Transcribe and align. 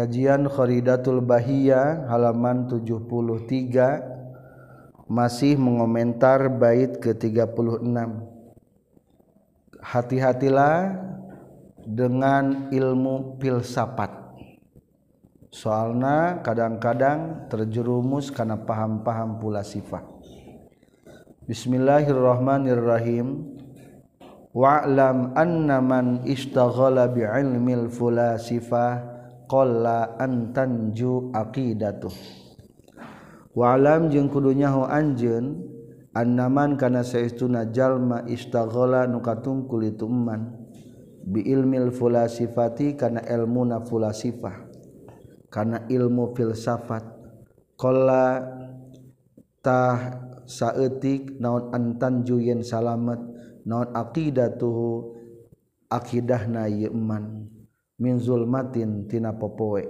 Kajian 0.00 0.48
Kharidatul 0.48 1.20
Bahia 1.20 2.08
halaman 2.08 2.72
73 2.72 5.12
masih 5.12 5.60
mengomentar 5.60 6.48
bait 6.48 6.96
ke-36. 7.04 7.84
Hati-hatilah 9.76 10.96
dengan 11.84 12.72
ilmu 12.72 13.36
filsafat. 13.44 14.08
Soalna 15.52 16.40
kadang-kadang 16.40 17.52
terjerumus 17.52 18.32
karena 18.32 18.56
paham-paham 18.56 19.36
pula 19.36 19.60
sifat. 19.60 20.08
Bismillahirrahmanirrahim. 21.44 23.52
Wa'lam 24.56 25.36
anna 25.36 25.84
man 25.84 26.24
ishtaghala 26.24 27.04
bi'ilmil 27.12 27.92
fulasifah 27.92 29.09
qalla 29.50 30.14
an 30.14 30.54
tanju 30.54 31.34
aqidatuh. 31.34 32.14
Wa'lam 33.50 34.14
jeung 34.14 34.30
kudu 34.30 34.54
nyaho 34.54 34.86
anjeun 34.86 35.66
annaman 36.14 36.78
kana 36.78 37.02
saestuna 37.02 37.66
jalma 37.74 38.22
istaghala 38.30 39.10
nu 39.10 39.18
katungkul 39.18 39.90
itu 39.90 40.06
eman. 40.06 40.54
Bi 41.26 41.42
ilmil 41.42 41.90
fulasifati 41.90 42.94
kana 42.94 43.26
ilmuna 43.26 43.82
fulasifah. 43.82 44.70
Kana 45.50 45.82
ilmu 45.90 46.30
filsafat. 46.38 47.02
Qalla 47.74 48.38
tah 49.66 49.98
saeutik 50.46 51.42
naon 51.42 51.74
antan 51.74 52.22
juyen 52.22 52.62
salamet 52.62 53.18
naon 53.66 53.90
aqidatuhu 53.90 55.18
akidahna 55.90 56.70
ieu 56.70 56.94
min 58.00 58.16
zulmatin 58.16 59.04
tina 59.06 59.36
popoe. 59.36 59.84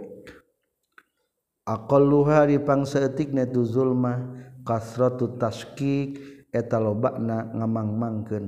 Aqalluha 1.62 2.50
di 2.50 2.58
pangsaeutikna 2.58 3.46
tu 3.46 3.62
zulma 3.62 4.18
kasratu 4.66 5.38
taskik 5.38 6.18
eta 6.50 6.82
lobana 6.82 7.46
ngamangmangkeun. 7.54 8.46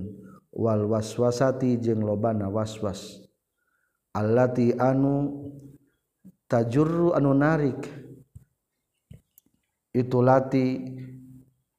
Wal 0.53 0.85
waswasati 0.91 1.79
jeung 1.81 2.03
lobana 2.05 2.51
waswas. 2.51 3.23
Allati 4.13 4.75
anu 4.77 5.33
tajurru 6.51 7.15
anu 7.17 7.33
narik. 7.33 7.89
Itu 9.95 10.21
lati 10.21 10.83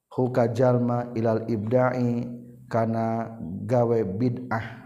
huka 0.10 0.50
jalma 0.50 1.12
ilal 1.14 1.46
ibda'i 1.50 2.26
kana 2.70 3.38
gawe 3.66 4.00
bid'ah. 4.06 4.83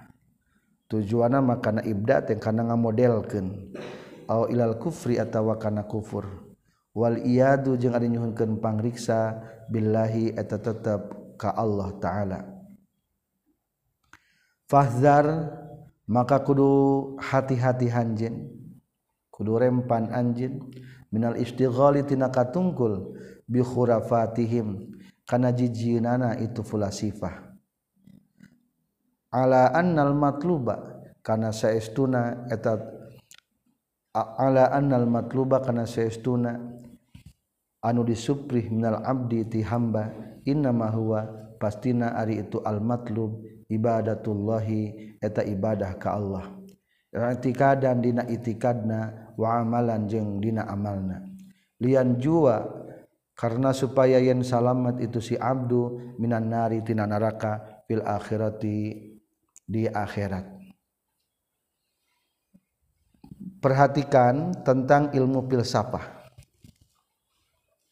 tujuana 0.88 1.44
makana 1.44 1.84
ibda 1.84 2.24
teh 2.24 2.40
kana 2.40 2.64
ngamodelkeun. 2.68 3.76
Au 4.28 4.48
ilal 4.52 4.76
kufri 4.76 5.20
atawa 5.20 5.56
kana 5.56 5.88
kufur. 5.88 6.28
Wal 6.92 7.24
iyadu 7.24 7.78
jeung 7.80 7.96
ari 7.96 8.12
nyuhunkeun 8.12 8.60
pangriksa 8.60 9.40
billahi 9.72 10.36
eta 10.36 10.60
tetep 10.60 11.36
ka 11.40 11.56
Allah 11.56 11.96
taala. 12.02 12.40
Fahzar 14.68 15.54
maka 16.08 16.44
kudu 16.44 17.16
hati-hati 17.24 17.88
hanjeun. 17.88 18.52
Kudu 19.32 19.56
rempan 19.56 20.12
anjeun. 20.12 20.74
Minal 21.08 21.40
istighali 21.40 22.04
tina 22.04 22.28
katungkul 22.28 23.16
bi 23.48 23.64
khurafatihim. 23.64 24.92
Kana 25.28 25.52
jijieunana 25.52 26.40
itu 26.40 26.64
fulasifah 26.64 27.47
ala 29.31 29.75
annal 29.75 30.16
matluba 30.16 31.03
kana 31.20 31.52
saestuna 31.52 32.47
eta 32.47 32.80
ala 34.16 34.72
annal 34.72 35.06
matluba 35.06 35.59
kana 35.59 35.84
saestuna 35.84 36.56
anu 37.84 38.02
disuprih 38.07 38.72
minal 38.72 39.03
abdi 39.03 39.44
ti 39.47 39.59
hamba 39.62 40.09
inna 40.47 40.72
ma 40.72 40.88
huwa 40.90 41.28
pastina 41.59 42.16
ari 42.16 42.40
itu 42.41 42.63
al 42.63 42.79
matlub 42.79 43.44
ibadatullahi 43.68 45.18
eta 45.19 45.44
ibadah 45.44 45.91
ka 46.00 46.16
Allah. 46.16 46.46
I'tikadan 47.18 48.03
dina 48.03 48.23
itikadna 48.29 49.34
wa 49.35 49.57
amalan 49.57 50.06
jeung 50.06 50.38
dina 50.38 50.69
amalna. 50.69 51.25
Lian 51.81 52.22
jua 52.22 52.62
karena 53.34 53.73
supaya 53.73 54.22
yen 54.22 54.46
salamat 54.46 55.02
itu 55.02 55.22
si 55.22 55.35
abdu 55.38 56.13
minan 56.22 56.50
nari 56.50 56.81
tina 56.85 57.09
neraka 57.09 57.84
fil 57.90 58.06
akhirati 58.06 59.16
di 59.67 59.83
akhirat. 59.85 60.47
Perhatikan 63.59 64.55
tentang 64.63 65.11
ilmu 65.11 65.44
filsafah. 65.51 66.31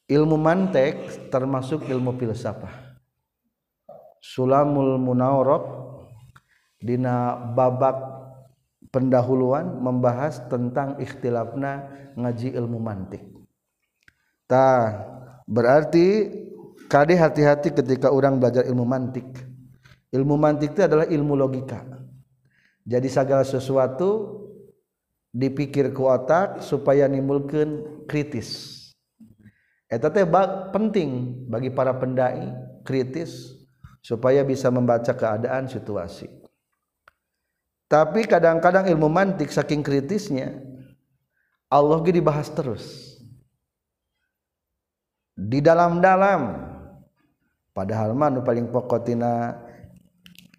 Ilmu 0.08 0.40
mantek 0.40 1.28
termasuk 1.28 1.84
ilmu 1.92 2.16
filsafah. 2.16 2.96
Sulamul 4.24 4.98
Munawwarok 4.98 5.66
dina 6.80 7.36
babak 7.54 7.98
pendahuluan 8.90 9.82
membahas 9.84 10.40
tentang 10.48 10.96
ikhtilafna 11.02 11.92
ngaji 12.16 12.56
ilmu 12.56 12.80
mantik. 12.80 13.22
Ta 14.46 14.94
berarti 15.50 16.30
kade 16.86 17.18
hati-hati 17.18 17.74
ketika 17.74 18.14
orang 18.14 18.38
belajar 18.38 18.64
ilmu 18.66 18.86
mantik 18.86 19.26
ilmu 20.16 20.40
mantik 20.40 20.72
itu 20.72 20.88
adalah 20.88 21.04
ilmu 21.04 21.36
logika. 21.36 21.84
Jadi 22.88 23.12
segala 23.12 23.44
sesuatu 23.44 24.40
dipikir 25.36 25.92
ke 25.92 26.00
otak 26.00 26.64
supaya 26.64 27.12
nimbulkan 27.12 27.84
kritis. 28.08 28.72
Eta 29.92 30.08
teh 30.08 30.24
penting 30.72 31.44
bagi 31.52 31.70
para 31.70 31.92
pendai 31.92 32.56
kritis 32.88 33.60
supaya 34.00 34.42
bisa 34.48 34.72
membaca 34.72 35.12
keadaan 35.12 35.68
situasi. 35.68 36.32
Tapi 37.86 38.26
kadang-kadang 38.26 38.90
ilmu 38.90 39.12
mantik 39.12 39.54
saking 39.54 39.86
kritisnya 39.86 40.58
Allah 41.70 42.02
gitu 42.02 42.22
dibahas 42.22 42.50
terus. 42.54 43.18
Di 45.36 45.60
dalam-dalam. 45.60 46.74
Padahal 47.76 48.16
mah 48.16 48.32
paling 48.40 48.72
pokok 48.72 49.04
tina 49.04 49.52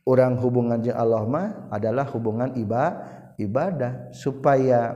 orang 0.06 0.39
hubungan 0.39 0.78
jeung 0.81 0.97
Allah 0.97 1.27
mah 1.27 1.69
adalah 1.69 2.06
hubungan 2.15 2.55
iba 2.55 3.05
ibadah. 3.37 4.15
Supaya 4.15 4.94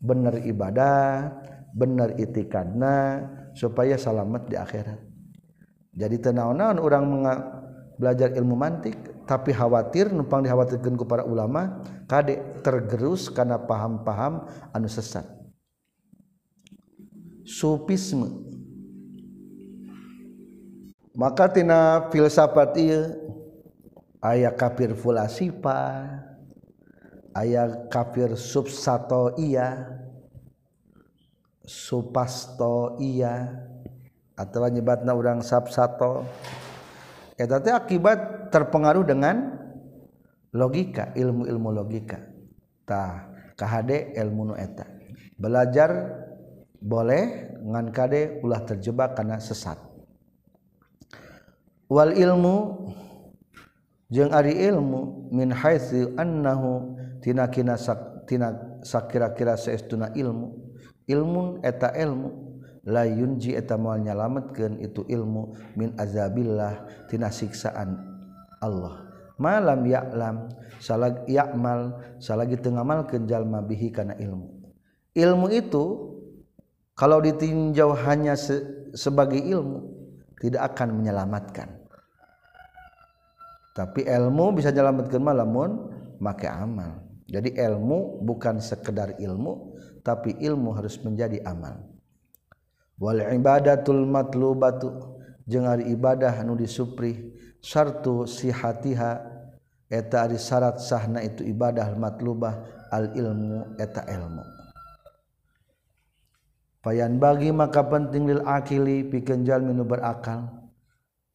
bener 0.00 0.40
ibadah 0.46 1.34
bener 1.76 2.16
itikadna 2.16 3.26
supaya 3.52 4.00
selamat 4.00 4.48
di 4.48 4.56
akhirat. 4.56 5.00
Jadi 5.92 6.16
tenaon-naon 6.20 6.80
orang 6.80 7.04
belajar 8.00 8.32
ilmu 8.32 8.56
mantik 8.56 8.96
tapi 9.28 9.52
khawatir 9.52 10.12
numpang 10.12 10.44
dikhawatirkan 10.44 10.94
ku 10.94 11.04
para 11.08 11.24
ulama 11.24 11.82
kade 12.08 12.38
tergerus 12.62 13.28
karena 13.28 13.60
paham-paham 13.60 14.46
anu 14.72 14.88
sesat. 14.88 15.24
Sufisme. 17.44 18.44
Maka 21.16 21.48
tina 21.48 22.12
filsafat 22.12 22.76
iya 22.76 23.08
aya 24.20 24.52
kafir 24.54 24.96
fulasifa 24.96 26.06
aya 27.36 27.88
kafir 27.92 28.32
subsato 28.34 29.36
iya. 29.36 30.00
Supasto 31.66 32.96
iya. 33.02 33.50
Atau 34.36 34.64
nyebatna 34.68 35.12
urang 35.16 35.40
sabsato 35.40 36.24
eta 37.36 37.60
teh 37.60 37.72
akibat 37.72 38.48
terpengaruh 38.48 39.04
dengan 39.04 39.60
logika 40.56 41.12
ilmu-ilmu 41.12 41.68
logika. 41.72 42.20
Tah 42.88 43.28
kahade 43.56 44.16
ilmu 44.16 44.52
nu 44.52 44.54
eta. 44.56 44.88
Belajar 45.36 45.90
boleh 46.80 47.52
ngan 47.60 47.92
kade 47.92 48.40
ulah 48.40 48.62
terjebak 48.64 49.16
karena 49.16 49.36
sesat. 49.40 49.76
Wal 51.90 52.16
ilmu 52.16 52.56
jeung 54.10 54.30
ari 54.30 54.54
ilmu 54.66 55.30
min 55.34 55.50
haitsu 55.50 56.14
annahu 56.14 56.94
tina 57.22 57.50
kina 57.50 57.74
sak 57.74 58.26
tina 58.26 58.80
sakira-kira 58.82 59.58
saestuna 59.58 60.14
ilmu. 60.14 60.66
Ilmun 61.06 61.62
eta 61.62 61.94
ilmu 61.94 62.58
la 62.86 63.06
yunji 63.06 63.54
eta 63.54 63.78
moal 63.78 64.02
nyalametkeun 64.02 64.82
itu 64.82 65.06
ilmu 65.06 65.54
min 65.78 65.94
azabillah 65.94 67.06
tina 67.06 67.30
siksaan 67.30 67.94
Allah. 68.58 69.06
Malam 69.36 69.84
ya'lam 69.84 70.48
salag 70.80 71.28
ya'mal 71.28 71.94
salagi 72.18 72.56
teu 72.56 72.72
ngamalkeun 72.72 73.28
jalma 73.28 73.60
bihi 73.62 73.92
kana 73.92 74.16
ilmu. 74.16 74.48
Ilmu 75.12 75.46
itu 75.52 75.84
kalau 76.96 77.20
ditinjau 77.20 77.92
hanya 77.92 78.32
se 78.32 78.64
sebagai 78.96 79.38
ilmu 79.38 79.84
tidak 80.40 80.72
akan 80.72 80.96
menyelamatkan 80.96 81.75
tapi 83.76 84.08
ilmu 84.08 84.56
bisa 84.56 84.72
nyalamatkeun 84.72 85.20
malamun 85.20 85.92
make 86.16 86.48
amal. 86.48 87.04
Jadi 87.28 87.52
ilmu 87.60 88.24
bukan 88.24 88.56
sekedar 88.56 89.20
ilmu 89.20 89.76
tapi 90.00 90.32
ilmu 90.40 90.72
harus 90.72 90.96
menjadi 91.04 91.44
amal. 91.44 91.84
Wal 92.96 93.20
ibadatul 93.36 94.08
matlubatu. 94.08 95.20
Jeung 95.46 95.68
ari 95.68 95.92
ibadah 95.92 96.40
anu 96.40 96.56
disupri 96.56 97.36
syartu 97.60 98.24
sihatiha. 98.24 99.36
Eta 99.86 100.26
ari 100.26 100.40
syarat 100.40 100.82
sahna 100.82 101.22
itu 101.22 101.46
ibadah 101.46 101.92
matlubah 101.94 102.88
al 102.90 103.12
ilmu 103.12 103.76
eta 103.78 104.02
ilmu. 104.08 104.42
Payan 106.82 107.20
bagi 107.20 107.52
maka 107.52 107.84
penting 107.86 108.24
lil 108.24 108.42
akili 108.42 109.04
pikeun 109.04 109.44
jalmi 109.44 109.76
nu 109.76 109.84
berakal. 109.84 110.48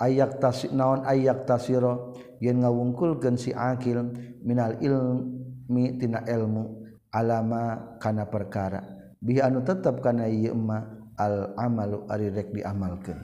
Ayak 0.02 0.42
tasik 0.42 0.74
naon 0.74 1.06
ayak 1.06 1.46
tasiro 1.46 2.18
yen 2.42 2.66
ngawungkulkeun 2.66 3.38
si 3.38 3.54
akil 3.54 4.10
minal 4.42 4.76
ilmi 4.82 6.02
tina 6.02 6.26
ilmu 6.26 6.82
alama 7.14 7.96
kana 8.02 8.26
perkara. 8.26 8.82
Bi 9.22 9.38
anu 9.38 9.62
tetep 9.62 10.02
kana 10.02 10.26
ieu 10.26 10.58
emma 10.58 10.82
al 11.14 11.54
amalu 11.54 12.10
ari 12.10 12.34
rek 12.34 12.50
diamalkeun. 12.50 13.22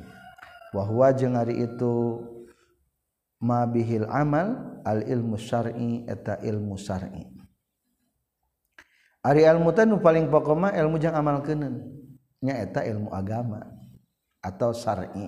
Wa 0.72 0.86
huwa 0.86 1.10
jeung 1.18 1.34
ari 1.34 1.66
itu 1.66 2.22
ma 3.42 3.66
bihil 3.66 4.06
amal 4.06 4.78
al 4.86 5.02
ilmu 5.02 5.42
syar'i 5.42 6.06
eta 6.06 6.38
ilmu 6.46 6.78
syar'i. 6.78 7.26
Ari 9.26 9.42
ilmu 9.44 9.74
teh 9.74 9.90
nu 9.90 9.98
paling 9.98 10.30
mah 10.30 10.78
ilmu 10.78 11.02
jang 11.02 11.18
amalkeun 11.18 11.60
nya 11.66 11.70
nyaeta 12.38 12.86
ilmu 12.86 13.10
agama 13.10 13.66
atau 14.46 14.70
syar'i. 14.70 15.28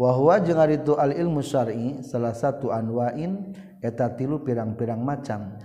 wahwa 0.00 0.40
jeung 0.40 0.56
ari 0.56 0.80
itu 0.80 0.96
al 0.96 1.12
ilmu 1.12 1.44
syar'i 1.44 2.00
salah 2.00 2.32
satu 2.32 2.72
anwain 2.72 3.52
eta 3.84 4.08
tilu 4.16 4.40
pirang-pirang 4.40 5.04
macam. 5.04 5.60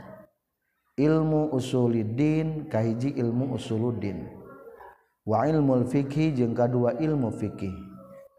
Ilmu 0.96 1.52
usuliddin 1.56 2.68
kahiji 2.72 3.16
ilmu 3.16 3.56
usuluddin. 3.56 4.28
Wa 5.28 5.44
ilmu 5.48 5.88
fikhi 5.88 6.36
jeung 6.36 6.56
kadua 6.56 6.96
ilmu 7.00 7.32
fikih 7.36 7.72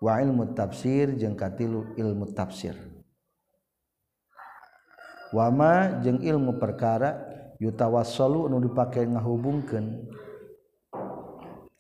wa 0.00 0.20
ilmu 0.20 0.52
tafsir 0.52 1.16
jeung 1.16 1.36
katilu 1.36 1.96
ilmu 1.96 2.32
tafsir. 2.32 2.76
Wama 5.36 6.00
jeung 6.00 6.20
ilmu 6.20 6.56
perkara 6.56 7.24
yutawassalu 7.60 8.48
nu 8.48 8.56
dipake 8.60 9.04
ngahubungkeun. 9.04 10.08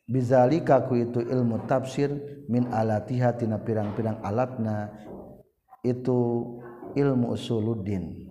Bizalikaku 0.06 1.10
itu 1.10 1.20
ilmu 1.22 1.66
tafsir 1.66 2.10
min 2.46 2.70
alatihatina 2.70 3.58
pirang-pirang 3.62 4.22
alatna 4.22 4.90
itu 5.82 6.18
ilmu 6.94 7.34
usuluddin. 7.34 8.30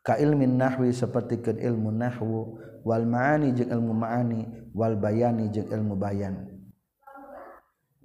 Ka 0.00 0.16
ilmin 0.16 0.56
nahwi 0.56 0.90
seperti 0.96 1.44
ke 1.44 1.52
ilmu 1.60 1.92
nahwu 1.92 2.56
wal 2.82 3.04
ma'ani 3.04 3.52
jeung 3.52 3.68
ilmu 3.68 3.92
ma'ani 3.92 4.40
wal 4.72 4.96
bayani 4.96 5.52
jeung 5.52 5.68
ilmu 5.68 5.94
bayan. 5.94 6.48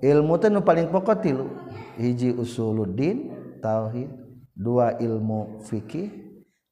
Ilmu 0.04 0.36
teh 0.38 0.52
nu 0.52 0.60
paling 0.60 0.92
pokok 0.92 1.24
tilu 1.24 1.48
hiji 1.96 2.36
usuluddin 2.36 3.32
tauhid. 3.64 4.28
Dua 4.56 4.96
ilmu 5.04 5.60
fikih 5.68 6.16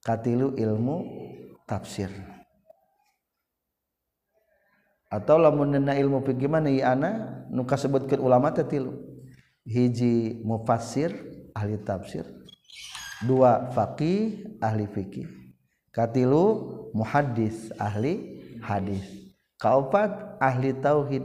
katilu 0.07 0.55
ilmu 0.55 1.03
tafsir 1.67 2.07
atau 5.13 5.37
lamun 5.37 5.77
ilmu 5.77 6.25
fikih 6.25 6.49
mana 6.49 6.73
ana? 6.81 7.11
Nu 7.53 7.69
kasebutkeun 7.69 8.17
ulama 8.17 8.49
teh 8.49 8.65
tilu. 8.65 8.97
Hiji 9.61 10.41
mufassir 10.41 11.13
ahli 11.53 11.77
tafsir. 11.85 12.25
Dua 13.21 13.69
faqih 13.69 14.57
ahli 14.57 14.89
fikih 14.89 15.29
katilu 15.93 16.89
muhaddis 16.97 17.69
ahli 17.77 18.41
hadis. 18.65 19.05
Kaopat 19.61 20.41
ahli 20.41 20.73
tauhid. 20.81 21.21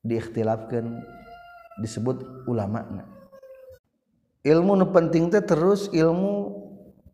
Diikhtilafkeun 0.00 1.04
disebut 1.84 2.48
ulama 2.48 2.86
ilmu 4.46 4.72
nu 4.78 4.86
penting 4.88 5.28
teh 5.28 5.42
terus 5.44 5.90
ilmu 5.92 6.54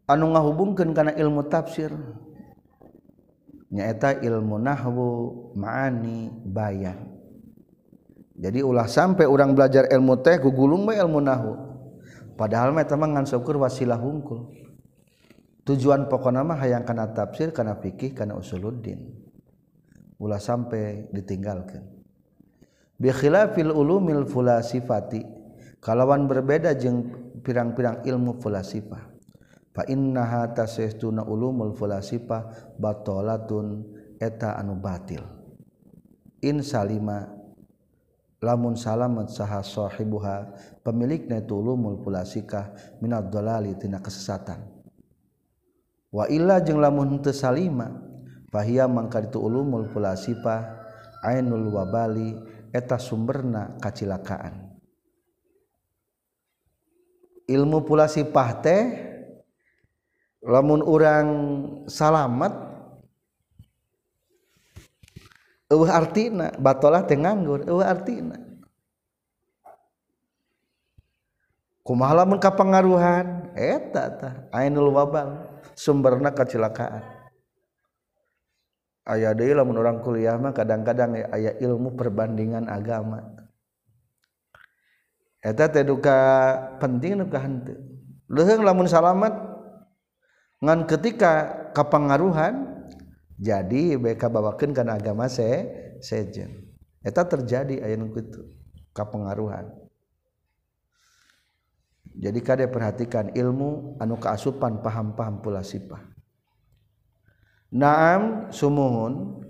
anu 0.06 0.24
ngahubungkeun 0.36 0.94
kana 0.94 1.10
ilmu 1.16 1.48
tafsir. 1.50 1.90
nyaeta 3.74 4.22
ilmu 4.22 4.62
nahwu 4.62 5.06
maani 5.58 6.30
bayan 6.46 7.14
jadi 8.34 8.66
ulah 8.66 8.90
sampai 8.90 9.30
orang 9.30 9.54
belajar 9.54 9.86
ilmu 9.86 10.18
teh 10.18 10.42
gugulung 10.42 10.82
bae 10.90 10.98
ilmu 10.98 11.22
nahwu. 11.22 11.54
Padahal 12.34 12.74
mah 12.74 12.82
eta 12.82 12.98
mah 12.98 13.06
ngan 13.14 13.30
syukur 13.30 13.62
wasilah 13.62 13.94
hungkul 13.94 14.50
tujuan 15.62 16.10
pokona 16.10 16.42
mah 16.42 16.58
hayang 16.58 16.82
kana 16.82 17.14
tafsir 17.14 17.54
kana 17.54 17.78
fikih 17.78 18.10
kana 18.10 18.34
usuluddin. 18.34 19.06
Ulah 20.18 20.42
sampai 20.42 21.14
ditinggalkan 21.14 21.86
bi 22.98 23.14
khilafil 23.14 23.70
ulumil 23.70 24.26
fulasifati. 24.26 25.46
Kalawan 25.78 26.26
berbeda 26.26 26.74
jeung 26.74 27.12
pirang-pirang 27.44 28.02
ilmu 28.08 28.40
fulasifah. 28.42 29.13
fa 29.74 29.82
innaha 29.90 30.54
tasaytuna 30.54 31.26
ulumul 31.26 31.74
falasifah 31.74 32.72
batalatun 32.78 33.82
eta 34.22 34.54
anu 34.54 34.78
batil. 34.78 35.26
In 36.46 36.62
salima 36.62 37.26
lamun 38.38 38.78
salamat 38.78 39.34
saha 39.34 39.66
sahibuha 39.66 40.54
pemilikna 40.86 41.42
itu 41.42 41.58
ulumul 41.58 41.98
falasifah 42.06 42.96
minad 43.02 43.34
dalali 43.34 43.74
tina 43.74 43.98
kesesatan. 43.98 44.62
Wa 46.14 46.30
illa 46.30 46.62
jeung 46.62 46.78
lamun 46.78 47.18
teu 47.18 47.34
salima 47.34 47.90
fahiya 48.54 48.86
mangka 48.86 49.26
itu 49.26 49.42
ulumul 49.42 49.90
falasifah 49.90 50.86
ainul 51.26 51.74
wabali 51.74 52.38
eta 52.70 52.94
sumberna 53.02 53.74
kacilakaan. 53.82 54.70
Ilmu 57.44 57.82
pula 57.82 58.06
teh 58.08 59.13
lamun 60.44 60.84
orang 60.84 61.26
salamet 61.88 62.52
eueuh 65.72 65.88
artina 65.88 66.52
batolah 66.60 67.02
teu 67.08 67.16
nganggur 67.16 67.64
eueuh 67.64 67.82
artina. 67.82 68.36
Kumaha 71.84 72.24
lamun 72.24 72.40
kapangaruhan? 72.40 73.52
Eta 73.56 74.04
tah 74.16 74.34
ainul 74.56 74.88
wabal 74.92 75.60
sumberna 75.76 76.32
kecelakaan 76.32 77.14
aya 79.04 79.36
deui 79.36 79.52
lamun 79.52 79.76
urang 79.76 80.00
kuliah 80.00 80.40
mah 80.40 80.56
kadang-kadang 80.56 81.28
aya 81.28 81.52
ilmu 81.60 81.92
perbandingan 81.94 82.66
agama. 82.66 83.20
Eta 85.44 85.68
teh 85.68 85.84
duka 85.84 86.16
penting 86.80 87.20
nu 87.20 87.28
ka 87.28 87.38
henteu. 87.44 87.76
Leuheung 88.32 88.64
lamun 88.64 88.88
salamat 88.88 89.53
ngan 90.64 90.88
ketika 90.88 91.32
kepengaruhan 91.76 92.72
jadi 93.36 94.00
BK 94.00 94.22
bawakan 94.32 94.72
kan 94.72 94.88
agama 94.88 95.28
se 95.28 95.68
sejen. 96.00 96.72
Eta 97.04 97.28
terjadi 97.28 97.84
ayat 97.84 98.00
itu 98.00 98.48
kepengaruhan 98.96 99.84
jadi 102.14 102.38
kada 102.46 102.64
perhatikan 102.70 103.34
ilmu 103.34 103.98
anu 103.98 104.14
keasupan 104.14 104.78
paham-paham 104.78 105.42
pula 105.42 105.66
sipah. 105.66 105.98
Naam 107.74 108.54
sumuhun 108.54 109.42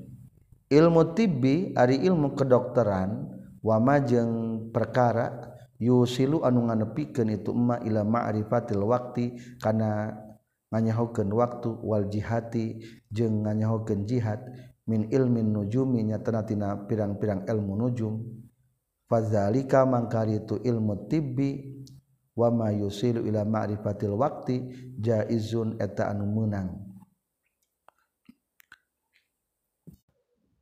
ilmu 0.72 1.12
tibi 1.12 1.76
ari 1.76 2.00
ilmu 2.08 2.32
kedokteran 2.32 3.28
wamajeng 3.60 4.72
perkara 4.72 5.52
yusilu 5.76 6.40
anu 6.40 6.64
nganepikan 6.72 7.28
itu 7.28 7.52
emma 7.52 7.84
ila 7.84 8.00
ma'rifatil 8.00 8.80
waktu 8.80 9.36
karena 9.60 10.16
nganyahokeun 10.74 11.30
waktu 11.30 11.70
wal 11.86 12.10
jihati 12.10 12.82
jeung 13.14 13.46
nganyahokeun 13.46 14.10
jihad 14.10 14.42
min 14.90 15.06
ilmin 15.06 15.54
nujumi 15.54 16.02
nyatana 16.02 16.42
tina 16.42 16.74
pirang-pirang 16.90 17.46
ilmu 17.46 17.78
nujum. 17.78 18.18
Fadzalika 19.06 19.86
mangkari 19.86 20.42
itu 20.42 20.58
ilmu 20.58 21.06
tibbi 21.06 21.62
wa 22.34 22.50
ma 22.50 22.74
yusilu 22.74 23.22
ila 23.22 23.46
ma'rifatil 23.46 24.18
waqti 24.18 24.56
jaizun 24.98 25.78
eta 25.78 26.10
anu 26.10 26.26
meunang. 26.26 26.74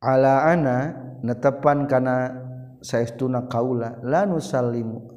Ala 0.02 0.45
ana 0.50 0.92
netepan 1.25 1.88
kana 1.88 2.35
saestuna 2.83 3.47
kaula 3.47 4.02
la 4.02 4.26
nusallimu 4.26 5.12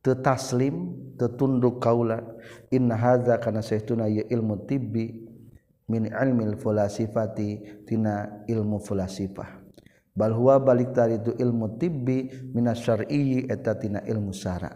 tetaslim 0.00 0.96
tetunduk 1.20 1.80
kaula 1.80 2.24
inna 2.72 2.96
hadza 2.96 3.36
kana 3.36 3.60
saytuna 3.60 4.08
ya 4.08 4.24
ilmu 4.28 4.64
tibbi 4.64 5.12
min 5.90 6.08
ilmil 6.08 6.56
fulasifati 6.56 7.82
tina 7.84 8.44
ilmu 8.46 8.78
fulasifah. 8.80 9.60
Bal 10.10 10.34
huwa 10.34 10.58
balik 10.58 10.94
tari 10.94 11.18
itu 11.18 11.34
ilmu 11.38 11.78
tibbi 11.78 12.30
minas 12.54 12.82
syar'i 12.82 13.46
eta 13.46 13.78
tina 13.78 14.02
ilmu 14.06 14.34
syara. 14.34 14.70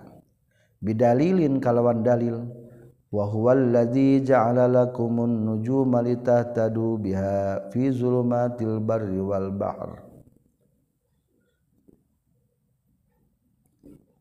Bidalilin 0.82 1.58
kalawan 1.62 2.04
dalil 2.04 2.44
wa 3.14 3.24
huwal 3.30 3.70
ladzi 3.70 4.20
ja'ala 4.26 4.66
lakumun 4.66 5.46
nujuma 5.46 6.02
litahtadu 6.02 6.98
biha 6.98 7.70
fi 7.70 7.88
zulumatil 7.94 8.82
barri 8.82 9.22
wal 9.22 9.54
bahr. 9.54 10.13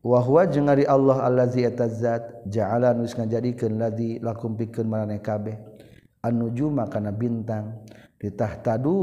wahwa 0.04 0.44
jeung 0.44 0.68
ari 0.68 0.84
Allah 0.84 1.24
allazi 1.24 1.64
eta 1.64 1.88
zat 1.88 2.44
ja'ala 2.44 2.92
nus 2.92 3.16
ngajadikeun 3.16 3.80
ladzi 3.80 4.20
lakum 4.20 4.52
pikeun 4.52 4.84
maraneh 4.84 5.24
kabeh. 5.24 5.56
Annujuma 6.20 6.88
kana 6.88 7.12
bintang 7.12 7.84
ditahtadu 8.20 8.96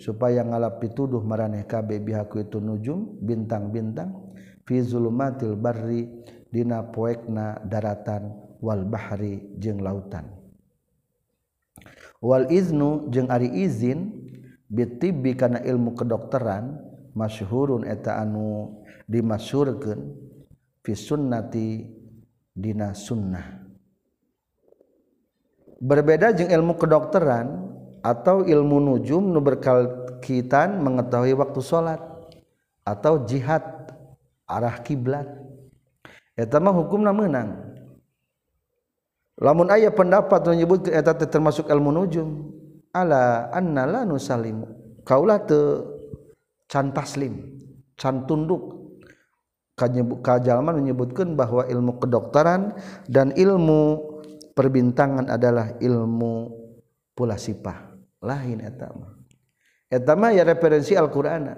supaya 0.00 0.44
ngalap 0.44 0.80
pituduh 0.80 1.20
maraneh 1.20 1.68
kabeh. 1.68 2.00
Bihaku 2.00 2.48
itu 2.48 2.60
nujum 2.64 3.20
bintang-bintang 3.20 4.12
fi 4.64 4.80
zulumatil 4.80 5.56
barri 5.56 6.08
dina 6.48 6.80
poekna 6.80 7.60
daratan 7.64 8.32
wal 8.64 8.84
bahri 8.88 9.52
jeung 9.60 9.84
lautan. 9.84 10.32
Wal 12.24 12.48
iznu 12.52 13.08
jeung 13.12 13.28
ari 13.32 13.48
izin 13.64 14.12
bitibbi 14.68 15.36
kana 15.36 15.64
ilmu 15.64 15.96
kedokteran 15.96 16.76
masyhurun 17.16 17.88
eta 17.88 18.20
anu 18.20 18.76
dimasyurkeun 19.08 20.27
sunnati 20.92 21.84
Dina 22.58 22.90
sunnah. 22.90 23.64
Berbeda 25.78 26.34
jeung 26.34 26.50
ilmu 26.50 26.74
kedokteran 26.74 27.46
atau 28.02 28.42
ilmu 28.42 28.82
nujum 28.82 29.30
nu 29.30 29.38
berkalkitan 29.38 30.82
mengetahui 30.82 31.38
waktu 31.38 31.60
salat 31.62 32.02
atau 32.82 33.22
jihad 33.22 33.62
arah 34.48 34.76
kiblat. 34.82 35.26
Etama 36.38 36.70
hukumna 36.70 37.10
menang 37.10 37.68
lamun 39.38 39.70
ayah 39.74 39.94
pendapat 39.94 40.42
menyebut 40.50 40.86
eta 40.90 41.14
termasuk 41.14 41.70
ilmu 41.70 41.90
nujum 41.94 42.50
ala 42.94 43.50
anna 43.54 43.86
la 43.86 44.00
nusallimu 44.02 44.66
kaulah 45.02 45.42
teu 45.42 45.82
can 46.70 46.90
taslim 46.94 47.58
can 47.94 48.26
tunduk 48.26 48.77
Kajalman 50.20 50.82
menyebutkan 50.82 51.38
bahwa 51.38 51.62
ilmu 51.70 52.02
kedokteran 52.02 52.74
dan 53.06 53.30
ilmu 53.30 54.02
perbintangan 54.58 55.30
adalah 55.30 55.78
ilmu 55.78 56.50
pula 57.14 57.38
sipah. 57.38 57.94
Lain 58.18 58.58
etama 58.58 59.18
etama 59.88 60.34
ya 60.36 60.44
referensi 60.44 60.94
Al-Quran. 60.94 61.54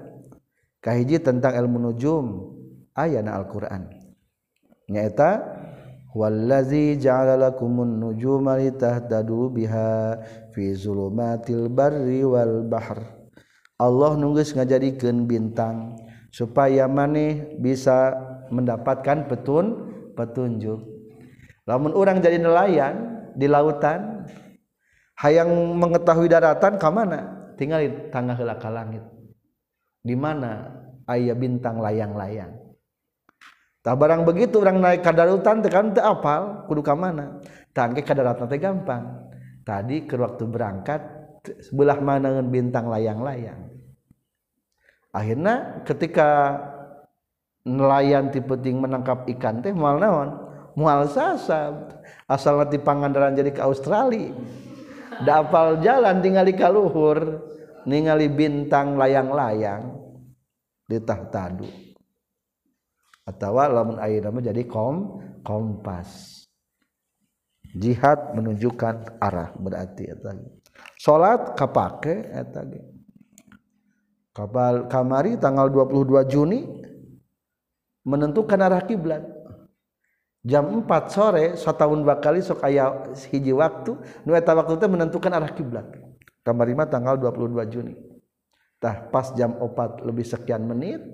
Kahiji 0.80 1.20
tentang 1.20 1.52
ilmu 1.60 1.76
nujum 1.90 2.24
ayana 2.96 3.36
Al-Quran. 3.36 3.92
Nyata 4.88 5.44
wallazi 6.16 6.96
ja'ala 6.96 7.36
lakumun 7.36 8.00
nujuma 8.00 8.56
litahtadu 8.56 9.52
biha 9.52 10.16
fi 10.56 10.72
zulumatil 10.72 11.68
barri 11.68 12.24
wal 12.24 12.64
bahr. 12.64 13.04
Allah 13.76 14.16
nunggus 14.16 14.56
ngajadikeun 14.56 15.28
bintang. 15.28 15.99
Supaya 16.30 16.86
maneh 16.86 17.58
bisa 17.58 18.14
mendapatkan 18.48 19.26
petun 19.26 19.66
petunjuk. 20.14 20.80
Namun 21.66 21.94
orang 21.94 22.22
jadi 22.22 22.38
nelayan 22.38 23.26
di 23.34 23.46
lautan 23.46 24.26
hayang 25.18 25.50
mengetahui 25.78 26.30
daratan 26.30 26.78
ke 26.78 26.88
mana? 26.90 27.20
Tinggal 27.58 27.80
di 27.84 27.90
tengah 28.08 28.34
helaka 28.38 28.70
langit. 28.72 29.04
Di 30.00 30.16
mana 30.16 30.70
ayah 31.12 31.36
bintang 31.36 31.78
layang-layang. 31.78 32.56
Tak 33.80 33.96
barang 33.96 34.24
begitu 34.24 34.60
orang 34.60 34.80
naik 34.80 35.00
ke 35.04 35.12
daratan 35.12 35.60
tekan 35.60 35.92
teu 35.92 36.04
apal 36.04 36.64
kudu 36.66 36.80
ke 36.80 36.94
mana? 36.96 37.38
Tangke 37.76 38.00
ke 38.00 38.12
daratan 38.16 38.48
teh 38.48 38.60
gampang. 38.60 39.28
Tadi 39.60 40.08
ke 40.08 40.16
waktu 40.16 40.48
berangkat 40.48 41.00
sebelah 41.68 42.00
mana 42.00 42.40
bintang 42.42 42.88
layang-layang 42.88 43.69
akhirnya 45.10 45.84
ketika 45.84 46.58
nelayan 47.66 48.32
tipe-ting 48.32 48.80
menangkap 48.80 49.28
ikan 49.36 49.60
teh 49.60 49.74
mual 49.74 50.00
naon? 50.00 50.30
Mual 50.78 51.10
sasab 51.10 51.98
asal 52.30 52.62
nanti 52.62 52.78
pangandaran 52.78 53.34
jadi 53.34 53.50
ke 53.50 53.60
Australia. 53.60 54.32
Dapal 55.20 55.84
jalan 55.84 56.24
tinggal 56.24 56.48
di 56.48 56.54
kaluhur 56.56 57.44
ningali 57.84 58.30
bintang 58.32 58.96
layang-layang 58.96 59.92
di 60.88 60.96
tahtadu 60.96 61.68
atau 63.28 63.54
lamun 63.54 64.00
nama 64.00 64.38
jadi 64.40 64.62
kom 64.66 65.22
kompas. 65.46 66.42
Jihad 67.70 68.34
menunjukkan 68.34 69.22
arah 69.22 69.54
berarti 69.54 70.10
eta 70.10 70.34
salat 70.98 71.54
kapake 71.54 72.26
eta 72.34 72.66
kapal 74.40 74.88
kamari 74.88 75.36
tanggal 75.36 75.68
22 75.68 76.24
Juni 76.32 76.64
menentukan 78.08 78.56
arah 78.56 78.80
kiblat. 78.80 79.20
Jam 80.40 80.64
4 80.72 80.88
sore 81.12 81.52
setahun 81.52 82.00
bakali 82.00 82.40
sok 82.40 82.64
aya 82.64 83.12
hiji 83.28 83.52
waktu 83.52 83.92
nu 84.24 84.32
eta 84.32 84.56
waktu 84.56 84.80
itu 84.80 84.88
menentukan 84.88 85.28
arah 85.36 85.52
kiblat. 85.52 85.84
Kamari 86.40 86.72
mah 86.72 86.88
tanggal 86.88 87.20
22 87.20 87.60
Juni. 87.68 87.94
Tah 88.80 89.04
pas 89.12 89.28
jam 89.36 89.52
4 89.60 90.08
lebih 90.08 90.24
sekian 90.24 90.64
menit 90.64 91.04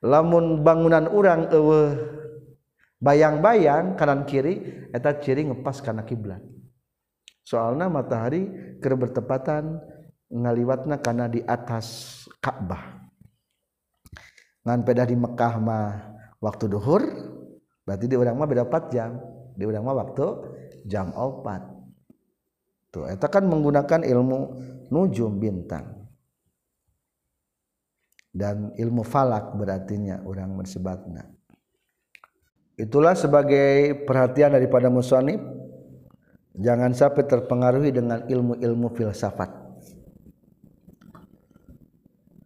lamun 0.00 0.64
bangunan 0.64 1.04
orang 1.12 1.52
eueuh 1.52 1.92
bayang-bayang 3.04 4.00
kanan 4.00 4.24
kiri 4.24 4.88
eta 4.88 5.12
ciri 5.20 5.44
ngepas 5.44 5.84
kana 5.84 6.08
kiblat. 6.08 6.40
Soalnya 7.44 7.92
matahari 7.92 8.48
keur 8.80 8.96
bertepatan 8.96 9.76
ngaliwatna 10.32 10.96
karena 11.04 11.28
di 11.28 11.44
atas 11.44 12.23
Ka'bah 12.44 13.08
ngan 14.64 14.80
pedah 14.84 15.06
di 15.08 15.16
Mekah 15.16 15.54
mah 15.60 15.88
waktu 16.40 16.68
duhur 16.68 17.04
berarti 17.84 18.08
di 18.08 18.16
orang 18.16 18.36
mah 18.36 18.48
beda 18.48 18.64
4 18.68 18.92
jam. 18.92 19.16
Di 19.54 19.62
orang 19.62 19.86
mah 19.86 19.96
waktu 20.02 20.26
jam 20.88 21.14
4 21.14 22.90
tuh 22.90 23.06
itu 23.06 23.26
kan 23.28 23.44
menggunakan 23.46 24.02
ilmu 24.02 24.38
nujum 24.90 25.38
bintang. 25.38 26.04
Dan 28.34 28.74
ilmu 28.74 29.06
falak 29.06 29.54
berartinya 29.54 30.26
orang 30.26 30.58
bersebatna. 30.58 31.22
Itulah 32.74 33.14
sebagai 33.14 34.02
perhatian 34.02 34.50
daripada 34.58 34.90
musonib 34.90 35.38
jangan 36.58 36.90
sampai 36.90 37.30
terpengaruhi 37.30 37.94
dengan 37.94 38.26
ilmu-ilmu 38.26 38.90
filsafat 38.90 39.63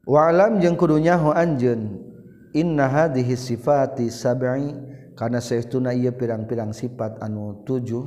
walam 0.08 0.56
jeung 0.64 0.80
kudunyahu 0.80 1.36
anjeun 1.36 2.00
inna 2.56 2.88
hadhihi 2.88 3.36
sifati 3.36 4.08
sab'i. 4.08 4.96
Kana 5.18 5.42
saestuna 5.42 5.90
ieu 5.90 6.14
pirang-pirang 6.14 6.70
sifat 6.70 7.18
anu 7.18 7.66
tujuh 7.66 8.06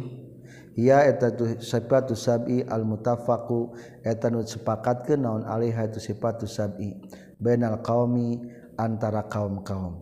ya 0.79 1.03
eta 1.03 1.27
tu 1.35 1.43
sifatu 1.59 2.15
sab'i 2.15 2.63
al 2.63 2.87
mutafaqu 2.87 3.75
eta 4.07 4.31
nu 4.31 4.47
sepakatkeun 4.47 5.19
naon 5.19 5.43
alaiha 5.43 5.91
itu 5.91 5.99
sifatu 5.99 6.47
sab'i 6.47 6.95
bainal 7.35 7.83
qaumi 7.83 8.39
antara 8.79 9.27
kaum-kaum. 9.27 9.99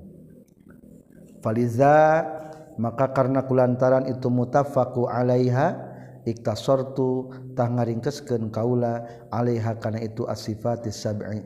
Faliza 1.41 2.29
maka 2.77 3.09
karena 3.09 3.41
kulantaran 3.41 4.05
itu 4.05 4.29
mutafaqu 4.29 5.09
alaiha 5.09 5.81
iktasortu 6.29 7.33
tah 7.57 7.73
ngaringkeskeun 7.73 8.53
kaula 8.53 9.01
alaiha 9.33 9.81
kana 9.81 9.97
itu 9.97 10.29
asifati 10.29 10.93
sab'i. 10.93 11.41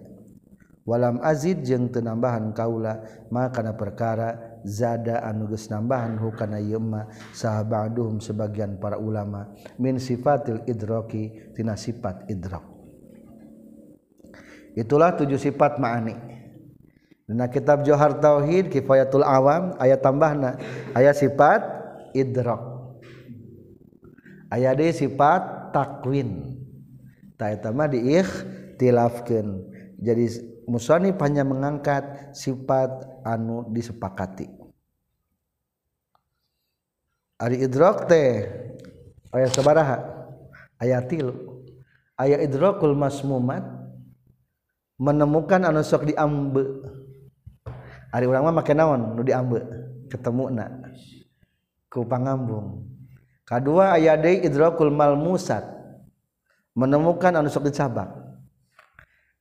walam 0.83 1.19
azid 1.23 1.63
jeung 1.63 1.87
tenambahan 1.91 2.51
kaula 2.51 3.03
makana 3.31 3.75
perkara 3.75 4.59
zada 4.63 5.23
anuges 5.23 5.67
nambahan 5.67 6.15
hukana 6.19 6.59
yema 6.59 7.11
sahabaduhum 7.35 8.19
sebagian 8.23 8.79
para 8.79 8.99
ulama. 8.99 9.51
Min 9.79 9.99
sifatil 9.99 10.63
idroki 10.67 11.51
tina 11.55 11.75
sifat 11.75 12.27
idrok. 12.31 12.63
Itulah 14.73 15.13
tujuh 15.13 15.37
sifat 15.37 15.77
ma'ani. 15.77 16.17
Dina 17.23 17.47
kitab 17.47 17.85
Johar 17.87 18.19
Tauhid 18.19 18.73
kifayatul 18.73 19.23
awam 19.23 19.77
ayat 19.77 20.01
tambahna. 20.01 20.57
Ayat 20.97 21.15
sifat 21.15 21.61
idrok. 22.11 22.91
Ayat 24.49 24.81
deui 24.81 24.91
sifat 24.91 25.71
takwin. 25.71 26.57
Ta 27.37 27.53
eta 27.53 27.69
mah 27.69 27.89
diikhtilafkeun. 27.89 29.47
Jadi 30.03 30.52
musani 30.67 31.11
hanya 31.15 31.43
mengangkat 31.43 32.33
sifat 32.35 32.89
anu 33.23 33.67
disepakati. 33.71 34.47
Ari 37.39 37.65
idrok 37.65 38.07
teh 38.07 38.47
aya 39.33 39.47
sabaraha? 39.51 39.97
Aya 40.79 41.03
tilu 41.03 41.63
aya 42.15 42.39
idrakul 42.39 42.95
masmumat 42.95 43.63
menemukan 44.95 45.67
anu 45.67 45.83
sok 45.83 46.07
diambe. 46.07 46.63
Ari 48.13 48.29
urang 48.29 48.45
mah 48.45 48.55
make 48.61 48.71
naon? 48.77 49.17
Nu 49.17 49.21
diambe 49.25 49.59
ketemuna 50.07 50.69
ku 51.89 52.05
pangambung. 52.05 52.89
Kedua 53.43 53.99
aya 53.99 54.15
Idrakul 54.17 54.89
mal 54.89 55.19
musad 55.19 55.67
menemukan 56.73 57.37
anusok 57.37 57.69
dicabak 57.69 58.22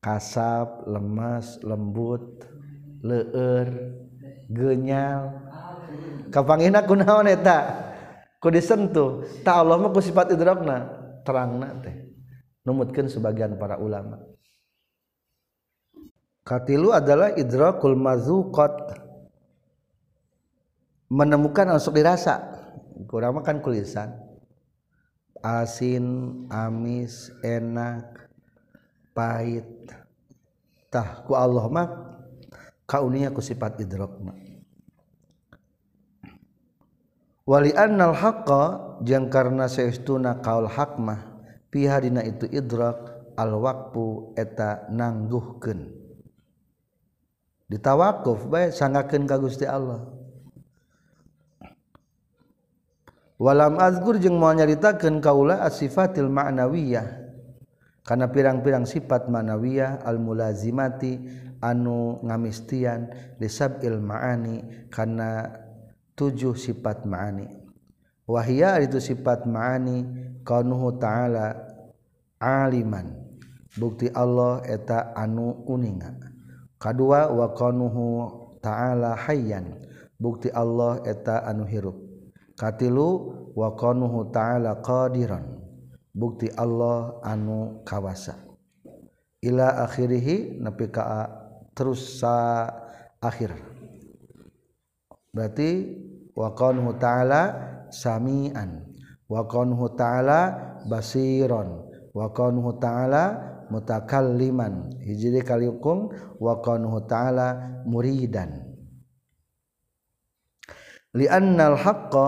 kasap 0.02 0.82
lemas 0.90 1.62
lembut 1.62 2.42
leer 3.06 3.70
genyal. 4.50 5.38
Kapangina 6.34 6.82
kunaon 6.82 7.30
eta? 7.30 7.58
Ku 8.42 8.50
disentuh. 8.50 9.22
Tak 9.46 9.62
Allah 9.62 9.78
mah 9.78 9.94
ku 9.94 10.02
sifat 10.02 10.34
idrakna 10.34 10.90
terangna 11.22 11.70
teh. 11.78 11.94
Numutkeun 12.66 13.06
sebagian 13.06 13.54
para 13.54 13.78
ulama. 13.78 14.18
Katilu 16.42 16.90
adalah 16.90 17.30
idrakul 17.38 17.94
mazuqat. 17.94 18.98
Menemukan 21.06 21.78
untuk 21.78 21.94
dirasa. 21.94 22.42
Kurang 23.06 23.38
makan 23.38 23.62
kulisan. 23.62 24.10
Asin 25.42 26.46
amis 26.50 27.30
enak 27.42 28.30
pahit 29.10 29.66
ku 31.24 31.32
Allah 31.32 31.64
mah 31.72 31.88
kaunia 32.84 33.32
ku 33.32 33.40
sifat 33.40 33.80
idrak 33.80 34.12
mah. 34.20 34.36
Wali 37.48 37.72
annal 37.72 38.12
haqqa 38.12 39.00
jang 39.02 39.32
karna 39.32 39.66
saestuna 39.66 40.44
kaul 40.44 40.68
haq 40.68 41.00
mah 41.00 41.42
piha 41.72 41.96
dina 42.04 42.20
itu 42.20 42.44
idrak 42.52 43.32
al 43.40 43.56
waqfu 43.56 44.36
eta 44.36 44.86
nangguhkeun. 44.92 45.80
Ditawakuf 47.72 48.52
bae 48.52 48.68
sangakeun 48.68 49.24
ka 49.24 49.40
Gusti 49.40 49.64
Allah. 49.64 50.04
Walam 53.40 53.80
azkur 53.80 54.20
jeung 54.22 54.38
moal 54.38 54.60
nyaritakeun 54.60 55.18
kaula 55.18 55.64
as-sifatil 55.66 56.30
ma'nawiyah. 56.30 57.21
Kana 58.02 58.30
pirang-pirang 58.30 58.86
sifat 58.86 59.30
ma'nawiyah 59.30 60.02
al 60.02 60.18
mulazimati 60.18 61.18
anu 61.62 62.18
ngamistian 62.26 63.10
disab'il 63.38 64.02
ma'ani 64.02 64.86
kana 64.90 65.50
tujuh 66.18 66.58
sifat 66.58 67.06
ma'ani. 67.06 67.46
Wahia 68.26 68.82
itu 68.82 68.98
sifat 68.98 69.46
ma'ani 69.46 70.06
kaunuhu 70.42 70.98
ta'ala 70.98 71.54
aliman. 72.42 73.22
Bukti 73.72 74.10
Allah 74.12 74.60
eta 74.68 75.16
anu 75.16 75.64
uninga. 75.64 76.12
Kadua 76.76 77.32
wa 77.32 77.54
kaunuhu 77.56 78.04
ta'ala 78.60 79.16
hayyan. 79.16 79.80
Bukti 80.20 80.52
Allah 80.52 81.00
eta 81.08 81.46
anu 81.46 81.64
hirup. 81.64 81.96
Katilu 82.52 83.08
wa 83.56 83.74
qanuhu 83.74 84.28
ta'ala 84.28 84.78
qadiran 84.84 85.61
bukti 86.12 86.52
Allah 86.52 87.18
anu 87.24 87.82
kawasa. 87.82 88.36
Ila 89.42 89.82
akhirih 89.88 90.60
nepi 90.62 90.92
ka 90.92 91.26
terus 91.74 92.20
sa 92.22 92.68
akhir. 93.18 93.56
Berarti 95.32 95.70
wa 96.36 96.52
qanuhu 96.52 96.94
ta'ala 97.00 97.42
samian. 97.90 98.86
Wa 99.26 99.48
qanuhu 99.48 99.96
ta'ala 99.96 100.40
basiron. 100.86 101.88
Wa 102.12 102.30
qanuhu 102.30 102.76
ta'ala 102.78 103.24
mutakalliman. 103.72 104.92
Hiji 105.00 105.40
kali 105.42 105.66
hukum 105.66 106.12
wa 106.38 106.60
qanuhu 106.60 107.02
ta'ala 107.08 107.82
muridan. 107.88 108.68
Li'annal 111.16 111.76
haqqa 111.80 112.26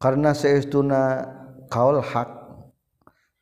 karena 0.00 0.34
seestuna 0.34 1.28
kaul 1.70 2.02
hak 2.02 2.41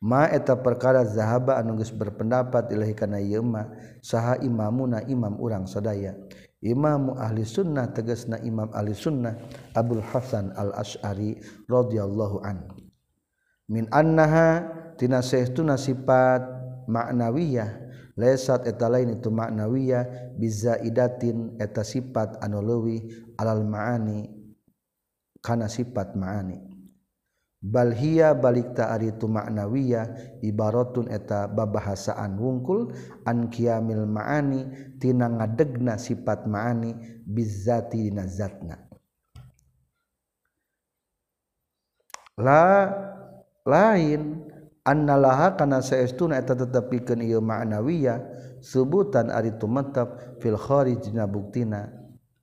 eta 0.08 0.56
perkara 0.56 1.04
zahaba 1.04 1.60
anuges 1.60 1.92
berpendapat 1.92 2.72
Ilahi 2.72 2.96
kana 2.96 3.20
yma 3.20 3.68
saha 4.00 4.40
imamuna 4.40 5.04
imam 5.04 5.36
urang 5.36 5.68
sadaya. 5.68 6.16
Imamu 6.60 7.16
ahli 7.16 7.44
sunnah 7.44 7.88
tegasna 7.92 8.36
imam 8.44 8.68
ahli 8.76 8.92
sunnah 8.92 9.32
Abdul 9.72 10.04
Hasan 10.04 10.52
al-ashari 10.56 11.40
radhiyallahu 11.68 12.44
an. 12.44 12.68
Min 13.68 13.88
annahatina 13.88 15.24
sehtuna 15.24 15.80
sifat 15.80 16.44
maknawiyah 16.84 17.80
lesat 18.20 18.68
eta 18.68 18.92
lain 18.92 19.16
itu 19.16 19.32
maknawiyah 19.32 20.36
bizaidatin 20.36 21.56
eta 21.56 21.80
sifat 21.80 22.36
anu 22.44 22.60
leuwih 22.60 23.08
alal 23.40 23.64
maani 23.64 24.28
kana 25.40 25.64
sifat 25.64 26.12
maani. 26.12 26.69
Balhia 27.60 28.32
balik 28.32 28.72
ta'ari 28.72 29.12
itu 29.12 29.28
maknawiyah 29.28 30.40
ibaratun 30.40 31.12
eta 31.12 31.44
babahasaan 31.44 32.40
wungkul 32.40 32.88
an 33.28 33.52
kiamil 33.52 34.08
ma'ani 34.08 34.96
tina 34.96 35.28
ngadegna 35.28 36.00
sifat 36.00 36.48
ma'ani 36.48 36.96
bizzati 37.28 38.08
dina 38.08 38.24
zatna. 38.24 38.80
La 42.40 42.88
lain 43.68 44.48
annalaha 44.88 45.60
kana 45.60 45.84
saestuna 45.84 46.40
eta 46.40 46.56
tetepikeun 46.56 47.20
ieu 47.20 47.44
ma'nawiyah 47.44 48.24
sebutan 48.64 49.28
ari 49.28 49.52
tumatab 49.60 50.40
fil 50.40 50.56
kharij 50.56 51.04
dina 51.04 51.28
buktina 51.28 51.92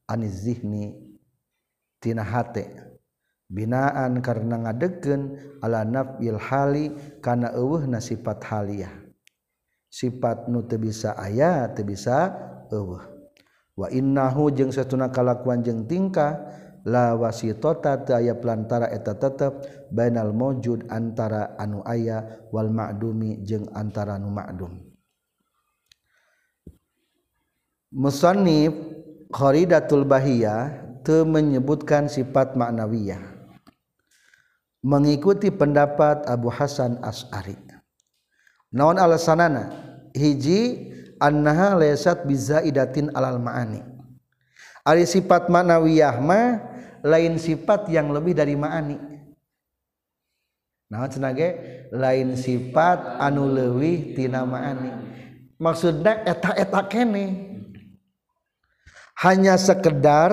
aniz 0.05 0.45
zihni 0.45 0.93
tina 1.97 2.21
hate 2.21 2.86
binaan 3.47 4.19
karena 4.19 4.67
ngadeken 4.67 5.39
ala 5.63 5.87
nafil 5.87 6.39
hali 6.39 6.91
karena 7.23 7.55
eueuh 7.55 7.87
na 7.87 8.03
sifat 8.03 8.43
haliah 8.47 9.07
sifat 9.97 10.51
nu 10.51 10.61
teu 10.67 10.77
bisa 10.77 11.15
aya 11.17 11.71
teu 11.71 11.87
bisa 11.87 12.35
eueuh. 12.69 13.01
Wa 13.77 13.87
innahu 13.93 14.49
jeung 14.49 14.73
satuna 14.73 15.13
kalakuan 15.13 15.61
jeung 15.61 15.85
tingkah 15.85 16.37
la 16.85 17.13
wasitota 17.13 17.97
teu 18.05 18.17
aya 18.17 18.33
pelantara 18.37 18.89
eta 18.89 19.13
tetep 19.17 19.63
bainal 19.93 20.33
maujud 20.33 20.85
antara 20.89 21.53
anu 21.57 21.85
aya 21.85 22.45
wal 22.49 22.69
ma'dumi 22.73 23.41
jeung 23.45 23.69
antara 23.73 24.17
nu 24.17 24.33
ma'dum. 24.33 24.73
Musannif 27.93 28.73
kharidatul 29.31 30.03
bahiyah 30.03 30.85
teu 31.05 31.23
menyebutkan 31.23 32.09
sifat 32.11 32.57
maknawiyah. 32.57 33.36
mengikuti 34.85 35.49
pendapat 35.49 36.25
Abu 36.29 36.49
Hasan 36.51 37.01
As'ari. 37.01 37.57
Naon 38.73 38.99
alasanana? 38.99 39.73
Hiji 40.11 40.91
annaha 41.21 41.77
laysat 41.77 42.25
bizaidatin 42.25 43.13
alal 43.13 43.39
ma'ani. 43.41 43.81
Ari 44.87 45.03
sifat 45.03 45.51
ma'nawiyah 45.51 46.17
mah 46.23 46.47
lain 47.03 47.35
sifat 47.39 47.87
yang 47.91 48.11
lebih 48.11 48.33
dari 48.35 48.55
ma'ani. 48.55 48.97
Naon 50.87 51.09
cenage? 51.11 51.49
Lain 51.91 52.35
sifat 52.35 53.19
anu 53.19 53.47
leuwih 53.51 54.15
tina 54.15 54.47
ma'ani. 54.47 54.91
Maksudna 55.57 56.23
eta-eta 56.23 56.81
kene. 56.87 57.25
Hanya 59.17 59.57
sekedar 59.57 60.31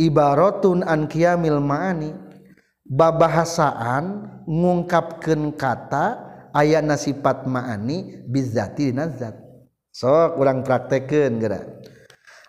ibaratun 0.00 0.82
an 0.82 1.06
qiyamil 1.06 1.60
ma'ani. 1.60 2.31
babahasaan 2.86 4.26
ngungkapkan 4.46 5.54
kata 5.54 6.18
ayat 6.50 6.82
nasifat 6.82 7.46
ma'ani 7.46 8.26
bizati 8.26 8.90
nazat 8.90 9.38
sok 9.94 10.36
kurang 10.40 10.66
praktekin 10.66 11.38
gerak 11.38 11.66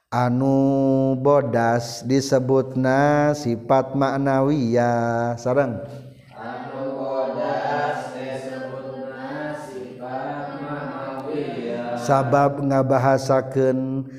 anu 0.09 1.15
bodas 1.21 2.01
disebutna 2.05 3.31
sifat 3.37 3.93
maknawiyah 3.93 5.37
sarang 5.37 5.85
anu 6.33 6.97
bodas 6.97 8.13
disebutna 8.17 9.57
sifat 9.69 10.45
ma'nawiyah. 10.61 12.01
Sabab 12.01 12.61
ngabahasakeun 12.61 14.09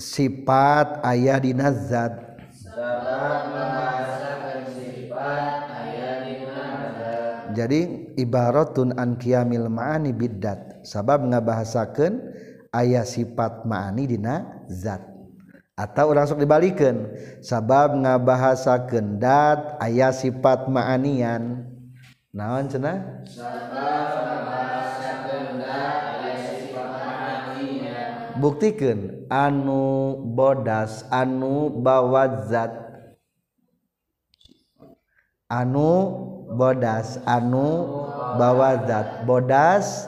sifat 0.00 1.04
ayah 1.04 1.38
dinazat 1.38 2.12
sabab 2.56 3.81
jadi 7.52 8.12
ibaratun 8.16 8.96
an 8.96 9.20
qiyamil 9.20 9.68
ma'ani 9.68 10.10
biddat. 10.16 10.82
Sabab 10.82 11.22
ngabahasakeun 11.28 12.18
aya 12.72 13.04
sifat 13.06 13.68
ma'ani 13.68 14.04
dina 14.08 14.64
zat. 14.72 15.04
Atau 15.76 16.12
urang 16.12 16.28
sok 16.28 16.40
dibalikkeun 16.40 17.16
sabab 17.44 17.96
ngabahasakeun 17.96 19.20
dat 19.20 19.76
aya 19.78 20.10
sifat 20.10 20.66
ma'anian. 20.72 21.68
Naon 22.32 22.66
cenah? 22.66 23.22
Sabab 23.28 23.70
dat 25.60 26.04
aya 26.16 26.36
sifat 26.48 26.82
buktikeun 28.42 29.28
anu 29.30 30.18
bodas 30.34 31.06
anu 31.12 31.70
bawa 31.70 32.48
zat 32.48 32.72
anu 35.52 35.92
bodas 36.54 37.18
anu 37.24 37.88
bawa 38.36 38.84
zat. 38.84 39.24
Bodas 39.24 40.06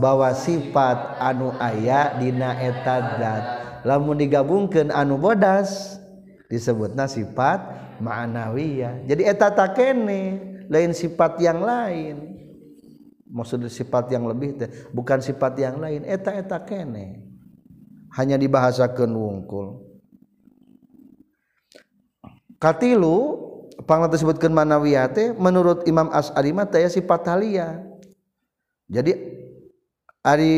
bawa 0.00 0.32
sifat 0.32 1.20
anu 1.20 1.52
aya 1.60 2.16
dina 2.16 2.56
eta 2.56 2.96
zat. 3.20 3.44
Lamun 3.84 4.16
digabungkan 4.16 4.88
anu 4.90 5.18
bodas 5.18 5.98
disebutna 6.46 7.08
sifat 7.08 7.64
ma'nawiyah 7.96 9.08
jadi 9.08 9.32
eta 9.32 9.48
takene 9.48 10.52
lain 10.72 10.92
sifat 10.96 11.36
yang 11.40 11.60
lain. 11.60 12.16
Maksud 13.32 13.64
sifat 13.72 14.12
yang 14.12 14.28
lebih 14.28 14.60
teh 14.60 14.68
bukan 14.92 15.20
sifat 15.24 15.56
yang 15.56 15.80
lain 15.80 16.04
eta 16.04 16.36
eta 16.36 16.60
kene. 16.60 17.24
Hanya 18.12 18.36
dibahasakeun 18.36 19.08
wungkul. 19.08 19.88
Katilu 22.60 23.51
pangna 23.88 24.08
disebutkan 24.08 24.52
manawiyah 24.52 25.08
teh 25.12 25.32
menurut 25.36 25.84
Imam 25.88 26.10
As'ari 26.12 26.52
mah 26.52 26.68
sifat 26.68 27.26
halia 27.28 27.92
jadi 28.92 29.12
ari 30.20 30.54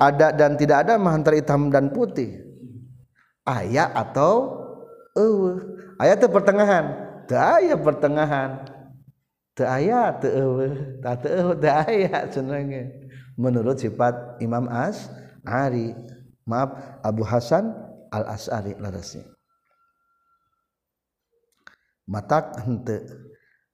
ada 0.00 0.32
dan 0.32 0.56
tidak 0.56 0.88
ada 0.88 0.96
mah 0.96 1.12
antara 1.12 1.36
hitam 1.36 1.68
dan 1.68 1.92
putih. 1.92 2.40
Ayat 3.44 3.92
atau 3.92 4.56
eueuh? 5.12 5.60
Ayat 6.00 6.24
teh 6.24 6.30
pertengahan. 6.32 6.84
Teu 7.28 7.36
aya 7.36 7.76
pertengahan. 7.76 8.64
Teu 9.52 9.68
aya 9.68 10.10
teu 10.16 10.32
eueuh. 10.32 10.74
Tah 11.04 11.14
teu 11.20 11.30
eueuh 11.36 11.54
teu 11.60 11.70
aya 11.70 12.32
menurut 13.36 13.76
sifat 13.76 14.40
Imam 14.40 14.66
As'ari. 14.72 15.92
Maaf 16.46 17.02
Abu 17.02 17.26
Hasan 17.26 17.74
Al 18.14 18.22
As'ari 18.30 18.78
larasnya 18.78 19.35
mata 22.06 22.54
hente 22.62 23.26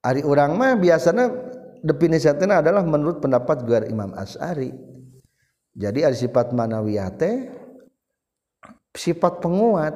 Ari 0.03 0.19
orang 0.27 0.59
mah 0.59 0.75
biasanya 0.75 1.31
definisinya 1.79 2.59
adalah 2.59 2.83
menurut 2.83 3.23
pendapat 3.23 3.63
Guar 3.63 3.87
Imam 3.87 4.11
As'ari. 4.11 4.75
Jadi 5.73 6.03
ada 6.03 6.11
sifat 6.11 6.51
manawiyate 6.51 7.63
sifat 8.93 9.39
penguat 9.39 9.95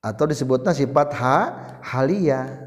atau 0.00 0.24
disebutnya 0.24 0.72
sifat 0.72 1.08
ha 1.20 1.38
halia. 1.84 2.64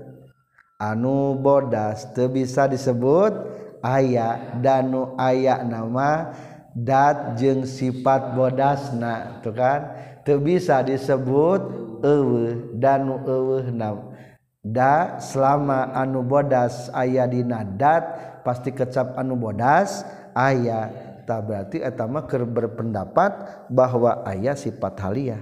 Anu 0.78 1.40
bodas 1.42 2.12
teu 2.14 2.30
bisa 2.30 2.70
disebut 2.70 3.34
aya 3.82 4.60
danu 4.60 5.16
aya 5.16 5.64
nama 5.64 6.36
dat 6.76 7.40
jeung 7.40 7.66
sifat 7.66 8.36
bodasna 8.38 9.40
tuh 9.42 9.56
kan? 9.56 10.13
bisa 10.40 10.80
disebut 10.84 11.62
ewe 12.04 12.74
danu 12.80 13.20
ewe 13.28 13.68
nam 13.72 14.16
da 14.64 15.20
selama 15.20 15.92
anu 15.92 16.24
bodas 16.24 16.88
ayah 16.96 17.28
dina 17.28 17.68
dat 17.68 18.04
pasti 18.48 18.72
kecap 18.72 19.20
anu 19.20 19.36
bodas 19.36 20.08
ayah 20.32 20.92
tak 21.24 21.48
berarti 21.48 21.78
etama 21.80 22.24
ker 22.28 22.44
berpendapat 22.44 23.32
bahwa 23.72 24.28
ayah 24.28 24.60
sifat 24.60 25.00
haliah. 25.00 25.40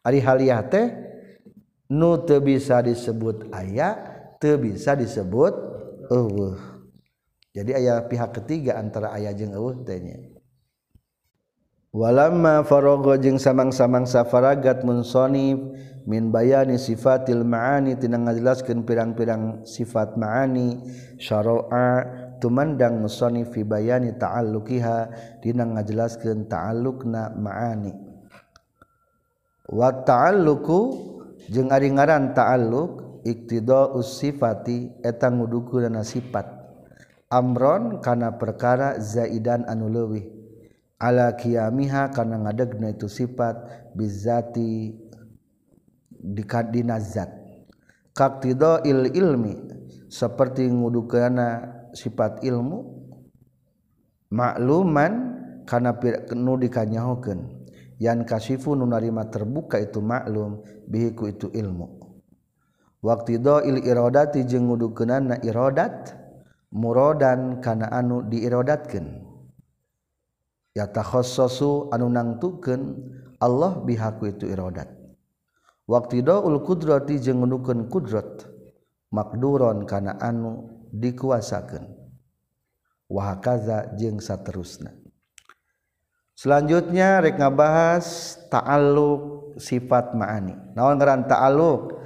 Ari 0.00 0.24
haliah 0.24 0.64
teh 0.64 0.88
nu 1.92 2.16
teu 2.24 2.40
bisa 2.40 2.80
disebut 2.80 3.52
ayah 3.52 3.96
teu 4.40 4.56
bisa 4.56 4.96
disebut 4.96 5.52
eueuh 6.08 6.56
jadi 7.52 7.70
ayah 7.74 7.96
pihak 8.06 8.30
ketiga 8.38 8.78
antara 8.78 9.12
ayah 9.18 9.34
jeung 9.34 9.52
eueuh 9.52 9.82
teh 9.82 9.98
nya. 9.98 10.37
walama 11.92 12.60
farogo 12.68 13.16
jeung 13.16 13.40
samang-samangsa 13.40 14.28
faragat 14.28 14.84
munsoni 14.84 15.56
min 16.08 16.32
bayani 16.32 16.80
sifatil 16.80 17.44
ma'ani 17.44 17.96
tina 17.96 18.16
ngajelaskeun 18.16 18.84
pirang-pirang 18.84 19.64
sifat 19.64 20.16
ma'ani 20.16 20.80
syara'a 21.20 21.88
tumandang 22.40 23.02
musonib 23.02 23.52
fi 23.52 23.66
bayani 23.66 24.16
ta'alluqiha 24.16 24.98
dina 25.44 25.68
ngajelaskeun 25.68 26.48
ta'alluqna 26.48 27.34
ma'ani. 27.36 27.92
Wa 29.68 29.92
ta'alluqu 29.92 30.80
jeung 31.52 31.68
ari 31.68 31.92
ngaran 31.92 32.32
ta'alluq 32.32 33.20
iktida'us 33.26 34.22
sifati 34.22 35.04
eta 35.04 35.28
ngudukeunana 35.28 36.00
sifat. 36.00 36.46
Amron 37.28 38.00
kana 38.00 38.40
perkara 38.40 38.96
zaidan 38.96 39.68
anu 39.68 39.92
leuwih. 39.92 40.37
ala 40.98 41.38
kiamiha 41.38 42.10
karena 42.10 42.42
ngadegna 42.42 42.90
itu 42.90 43.06
sifat 43.06 43.54
bizati 43.94 44.94
dikadina 46.10 46.98
zat. 46.98 47.30
Kaktido 48.10 48.82
il 48.82 49.14
ilmi 49.14 49.54
seperti 50.10 50.66
ngudukana 50.66 51.62
sifat 51.94 52.42
ilmu 52.42 52.82
makluman 54.34 55.12
karena 55.62 55.94
nu 56.34 56.58
dikanyahokeun 56.58 57.40
yan 58.02 58.26
kasifu 58.26 58.74
nu 58.74 58.90
narima 58.90 59.30
terbuka 59.30 59.78
itu 59.78 60.02
maklum 60.02 60.66
bihiku 60.90 61.30
itu 61.30 61.46
ilmu. 61.54 61.94
Waktu 62.98 63.38
il 63.70 63.86
irodati 63.86 64.42
jeung 64.42 64.66
ngudukeunana 64.66 65.38
irodat 65.46 66.18
murodan 66.74 67.62
kana 67.62 67.86
anu 67.94 68.26
diirodatkeun 68.26 69.27
yatakhassasu 70.78 71.90
anu 71.90 72.06
nangtukeun 72.06 73.02
Allah 73.42 73.82
bihaku 73.82 74.30
itu 74.30 74.46
iradat 74.46 74.86
waqtidaul 75.90 76.62
qudrati 76.62 77.18
jeung 77.18 77.42
nukeun 77.42 77.90
qudrat 77.90 78.46
maqduron 79.10 79.88
kana 79.88 80.20
anu 80.20 80.68
dikuasakeun. 80.92 81.84
Wa 83.08 83.32
hakaza 83.32 83.96
jeung 83.96 84.20
saterusna. 84.20 84.92
Selanjutnya 86.36 87.24
rek 87.24 87.40
ngabahas 87.40 88.36
ta'alluq 88.52 89.56
sifat 89.58 90.12
ma'ani. 90.12 90.54
Naon 90.76 91.00
ngaran 91.00 91.24
ta'alluq? 91.26 91.98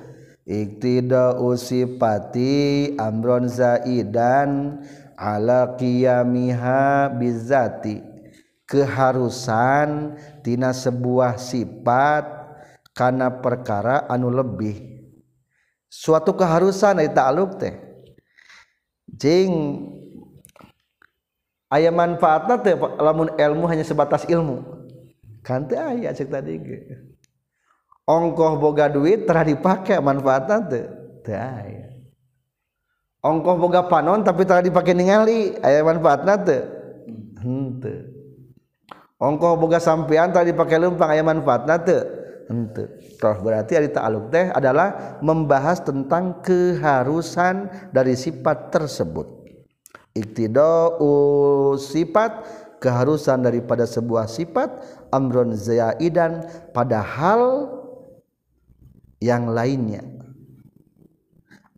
Iktida'u 0.43 1.55
sifati 1.55 2.95
amron 2.99 3.51
zaidan 3.51 4.83
ala 5.19 5.75
qiyamiha 5.75 7.13
bizati. 7.19 8.12
keharusan 8.67 10.17
tina 10.41 10.73
sebuah 10.73 11.37
sifat 11.37 12.25
karena 12.97 13.29
perkara 13.29 14.07
anu 14.09 14.33
lebih. 14.33 14.93
Suatu 15.93 16.33
keharusan 16.33 16.97
dari 16.97 17.13
ta'aluk 17.13 17.61
teh 17.61 17.77
jeng 19.13 19.53
ayah 21.69 21.93
manfaatnya 21.93 22.57
teh 22.65 22.75
lamun 22.77 23.29
ilmu 23.37 23.69
hanya 23.69 23.85
sebatas 23.85 24.25
ilmu. 24.25 24.65
Kan 25.45 25.69
teh 25.69 25.77
ayah 25.77 26.17
cek 26.17 26.33
tadi 26.33 26.57
ongkoh 28.09 28.57
boga 28.57 28.89
duit 28.89 29.29
terah 29.29 29.45
dipakai 29.45 30.01
manfaatnya 30.01 30.57
teh 30.65 30.85
teh 31.29 31.37
ayah 31.37 31.93
ongkoh 33.21 33.61
boga 33.61 33.85
panon 33.85 34.25
tapi 34.25 34.49
terah 34.49 34.65
dipakai 34.65 34.97
ningali 34.97 35.61
ayah 35.61 35.85
manfaatnya 35.85 36.35
teh. 36.41 36.63
Hmm 37.43 37.77
Henteu 37.83 38.12
ongkoh 39.23 39.55
boga 39.55 39.79
sampeyan 39.79 40.35
tadi 40.35 40.51
dipakai 40.51 40.83
lumpang 40.83 41.15
aya 41.15 41.23
manfaat 41.23 41.63
toh 43.23 43.39
berarti 43.41 43.79
hari 43.79 43.89
ta'aluk 43.95 44.35
teh 44.35 44.51
adalah 44.51 45.19
membahas 45.23 45.81
tentang 45.81 46.43
keharusan 46.43 47.71
dari 47.95 48.19
sifat 48.19 48.75
tersebut. 48.75 49.47
Iktidau 50.13 51.01
sifat 51.79 52.45
keharusan 52.83 53.47
daripada 53.47 53.87
sebuah 53.89 54.29
sifat 54.29 54.69
amron 55.15 55.57
zaidan 55.57 56.45
pada 56.75 57.01
hal 57.01 57.71
yang 59.23 59.49
lainnya. 59.49 60.03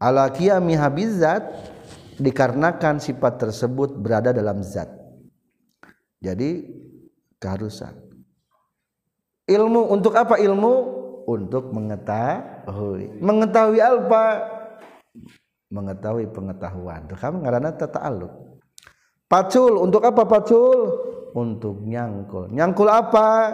Ala 0.00 0.32
qiyami 0.32 0.74
habizat 0.74 1.44
dikarenakan 2.18 2.98
sifat 2.98 3.38
tersebut 3.38 3.94
berada 4.00 4.34
dalam 4.34 4.64
zat. 4.64 4.90
Jadi 6.24 6.66
keharusan. 7.44 7.92
Ilmu 9.44 9.92
untuk 9.92 10.16
apa 10.16 10.40
ilmu? 10.40 11.04
Untuk 11.28 11.68
mengetahui. 11.76 13.20
Mengetahui 13.20 13.80
apa? 13.84 14.24
Mengetahui 15.68 16.32
pengetahuan. 16.32 17.04
Itu 17.04 17.16
kamu 17.20 17.44
ngarana 17.44 17.76
tata'alluq 17.76 18.54
pacul 19.34 19.82
untuk 19.82 20.06
apa 20.06 20.22
pacul? 20.22 20.78
Untuk 21.34 21.82
nyangkul. 21.82 22.54
Nyangkul 22.54 22.86
apa? 22.86 23.50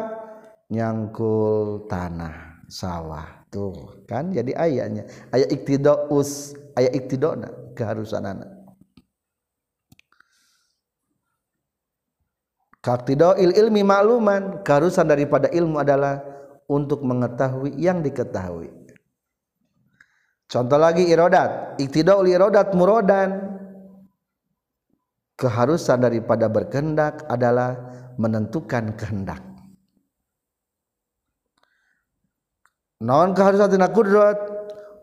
Nyangkul 0.69 1.89
tanah 1.89 2.61
sawah. 2.69 3.41
Tuh 3.51 4.07
kan 4.07 4.31
jadi 4.31 4.53
ayatnya 4.55 5.09
ayat 5.33 5.49
iktidaus. 5.51 6.55
Ayat 6.79 6.95
iktidona 6.95 7.51
keharusan 7.75 8.23
anak 8.23 8.60
il 12.81 13.53
ilmi 13.53 13.85
makluman 13.85 14.65
keharusan 14.65 15.05
daripada 15.05 15.53
ilmu 15.53 15.85
adalah 15.85 16.25
untuk 16.65 17.05
mengetahui 17.05 17.77
yang 17.77 18.01
diketahui. 18.01 18.73
Contoh 20.51 20.81
lagi 20.81 21.07
irodat. 21.07 21.77
Iktidaul 21.79 22.27
irodat 22.27 22.73
murodan. 22.73 23.59
Keharusan 25.37 26.03
daripada 26.03 26.49
berkehendak 26.49 27.23
adalah 27.29 27.77
menentukan 28.17 28.97
kehendak. 28.97 29.45
Naon 33.01 33.37
keharusan 33.37 33.71
tina 33.71 33.93
kudrat. 33.93 34.37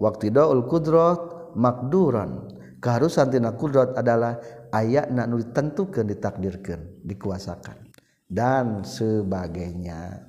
Waktu 0.02 0.34
daul 0.34 0.66
kudrat 0.66 1.54
makduran. 1.54 2.52
Keharusan 2.84 3.32
tina 3.34 3.56
kudrat 3.56 3.98
adalah 3.98 4.38
ayat 4.74 5.12
nak 5.14 5.26
nu 5.32 5.40
ditentukan 5.40 6.06
ditakdirkan 6.08 6.80
dikuasakan 7.04 7.88
dan 8.28 8.84
sebagainya. 8.84 10.28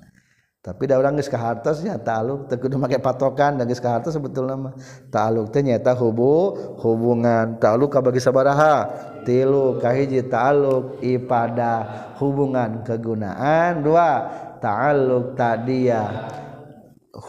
Tapi 0.59 0.85
da 0.85 0.99
urang 1.01 1.17
geus 1.17 1.31
ka 1.31 1.39
hartosnya 1.39 1.97
taluk 2.03 2.45
ta'aluk 2.45 2.53
teu 2.53 2.59
kudu 2.61 2.77
make 2.77 2.99
patokan 3.01 3.57
da 3.57 3.65
geus 3.65 3.81
ka 3.81 3.95
hartos 3.95 4.13
sebetulna 4.13 4.59
mah. 4.59 4.75
Ta'aluk 5.09 5.49
teh 5.55 5.63
nyaeta 5.65 5.97
hubu 5.97 6.53
hubungan 6.83 7.57
ta'aluk 7.57 7.89
ka 7.89 8.03
bagi 8.05 8.21
sabaraha 8.21 8.91
tilu 9.25 9.81
kahiji 9.81 10.29
ta'aluk 10.29 11.01
ipada 11.01 11.87
hubungan 12.21 12.85
kegunaan. 12.85 13.81
Dua 13.81 14.29
ta'aluk 14.61 15.39
tadia 15.39 16.27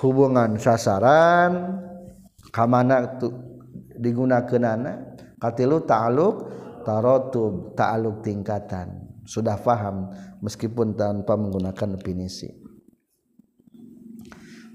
hubungan 0.03 0.59
sasaran 0.59 1.79
kamana 2.51 3.23
tu 3.23 3.31
digunakeunana. 3.93 5.15
Katilu 5.39 5.85
ta'aluk 5.87 6.58
tarotub 6.89 7.77
ta'aluk 7.77 8.25
tingkatan. 8.25 9.05
Sudah 9.29 9.61
faham 9.61 10.09
meskipun 10.41 10.97
tanpa 10.97 11.37
menggunakan 11.37 12.01
definisi 12.01 12.49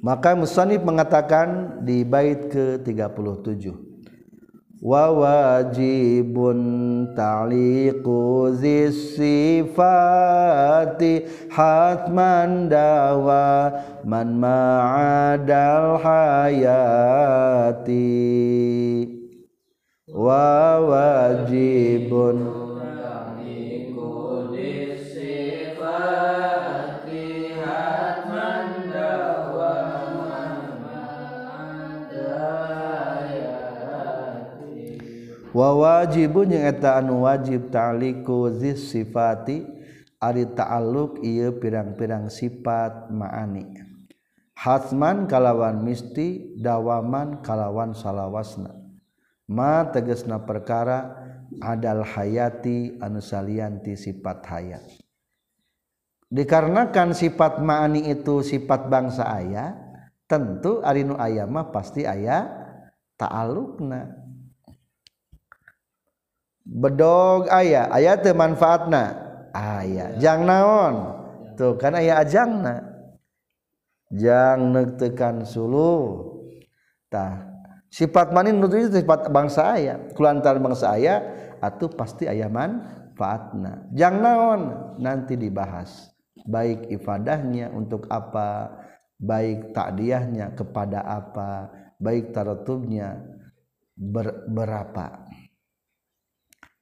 maka 0.04 0.36
musannif 0.36 0.84
mengatakan 0.84 1.80
di 1.80 2.04
bait 2.04 2.52
ke-37. 2.52 3.72
Wa 4.84 5.08
wajibun 5.08 6.60
ta'liqu 7.16 8.52
sifati 8.92 10.04
hatman 11.48 12.68
dawa 12.68 13.72
man 14.04 14.36
ma'adal 14.36 15.96
hayati 16.04 16.84
wa 20.14 20.78
wajibun 20.78 22.46
wa 35.50 35.70
wajibun 35.74 36.50
yang 36.50 36.70
eta 36.70 37.02
anu 37.02 37.26
wajib 37.26 37.74
ta'liku 37.74 38.54
zis 38.54 38.94
sifati 38.94 39.66
ari 40.22 40.46
ta'alluq 40.46 41.26
ieu 41.26 41.58
pirang-pirang 41.58 42.30
sifat 42.30 43.10
ma'ani. 43.10 43.82
Hatman 44.54 45.26
kalawan 45.26 45.82
misti 45.82 46.54
dawaman 46.54 47.42
kalawan 47.42 47.94
salawasna. 47.94 48.83
Ma 49.48 49.84
tegesna 49.88 50.40
perkara 50.40 51.24
adalah 51.60 52.06
hayati 52.06 52.98
anu 52.98 53.20
salianti 53.20 53.94
sifat 53.94 54.38
hayat. 54.48 54.84
Dikarenakan 56.34 57.14
sifat 57.14 57.62
maani 57.62 58.10
itu 58.10 58.42
sifat 58.42 58.90
bangsa 58.90 59.28
ayah 59.38 59.78
tentu 60.26 60.82
Arinu 60.82 61.14
ayamah 61.14 61.70
pasti 61.70 62.02
ayah 62.02 62.50
ta'alukna. 63.14 64.24
Bedog 66.64 67.46
aya 67.52 67.92
ayat 67.92 68.24
manfaatna? 68.34 69.22
Aya. 69.54 70.16
Jang 70.18 70.48
naon? 70.48 70.94
Tuh 71.54 71.78
kan 71.78 71.94
aya 71.94 72.18
ajangna. 72.18 72.82
Jang 74.10 74.74
nektekan 74.74 75.46
sulu 75.46 76.34
tah 77.06 77.53
sifat 77.94 78.34
manin 78.34 78.58
nutu 78.58 78.90
sifat 78.90 79.30
bangsa 79.30 79.78
aya. 79.78 79.94
Kulantar 80.18 80.58
bangsa 80.58 80.98
aya 80.98 81.22
atuh 81.62 81.94
pasti 81.94 82.26
aya 82.26 82.50
manfaatna 82.50 83.86
jang 83.94 84.18
naon 84.18 84.62
nanti 84.98 85.38
dibahas 85.38 86.10
baik 86.42 86.90
ifadahnya 86.90 87.70
untuk 87.70 88.10
apa 88.10 88.74
baik 89.22 89.70
takdiahnya 89.70 90.58
kepada 90.58 91.06
apa 91.06 91.70
baik 92.02 92.34
taratubnya 92.34 93.22
ber, 93.94 94.42
berapa. 94.50 95.30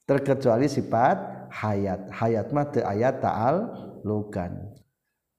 Terkecuali 0.08 0.66
sifat 0.66 1.46
hayat. 1.52 2.10
Hayat 2.10 2.50
mata 2.50 2.82
ayat 2.88 3.20
ta'al 3.22 3.56
lukan 4.02 4.82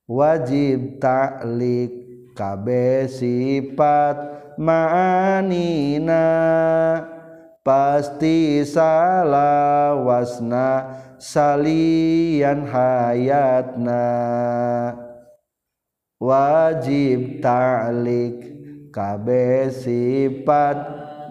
wajib 0.07 0.99
ta'lik 1.03 1.91
kabe 2.36 3.07
sifat 3.07 4.33
ma'anina 4.58 6.26
pasti 7.63 8.66
salawasna 8.68 9.50
salian 11.22 12.68
hayatna. 12.68 14.06
Wajib 16.24 17.44
ta'lik 17.44 18.39
kabe 18.96 19.68
sifat 19.72 20.80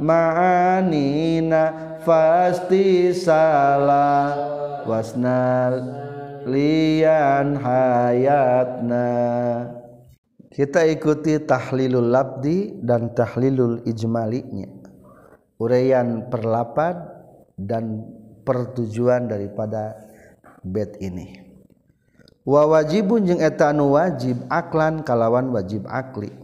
ma'anina 0.00 1.96
pasti 2.04 3.14
salah 3.14 4.34
wasna 4.84 5.72
lian 6.44 7.56
hayatna. 7.56 9.08
Kita 10.52 10.84
ikuti 10.84 11.40
tahlilul 11.40 12.12
labdi 12.12 12.76
dan 12.84 13.16
tahlilul 13.16 13.80
ijmalinya. 13.88 14.68
Uraian 15.56 16.28
perlapan 16.28 17.08
dan 17.56 18.04
pertujuan 18.44 19.30
daripada 19.30 19.96
bed 20.60 21.00
ini. 21.00 21.40
Wa 22.42 22.66
wajibun 22.66 23.24
jeung 23.24 23.40
eta 23.40 23.70
wajib 23.72 24.42
aklan 24.52 25.00
kalawan 25.06 25.48
wajib 25.54 25.88
akli. 25.88 26.34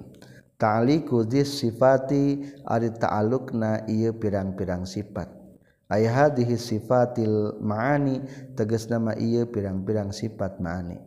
Ta'liqu 0.59 1.23
sifati 1.47 2.43
ari 2.67 2.91
ta'alukna 2.91 3.87
ieu 3.87 4.11
pirang-pirang 4.11 4.83
sifat. 4.83 5.31
Ayah 5.87 6.27
hadhihi 6.27 6.59
sifatil 6.59 7.55
ma'ani 7.63 8.27
tegas 8.59 8.91
nama 8.91 9.15
iya 9.15 9.47
pirang-pirang 9.47 10.11
sifat 10.11 10.59
ma'ani. 10.59 10.99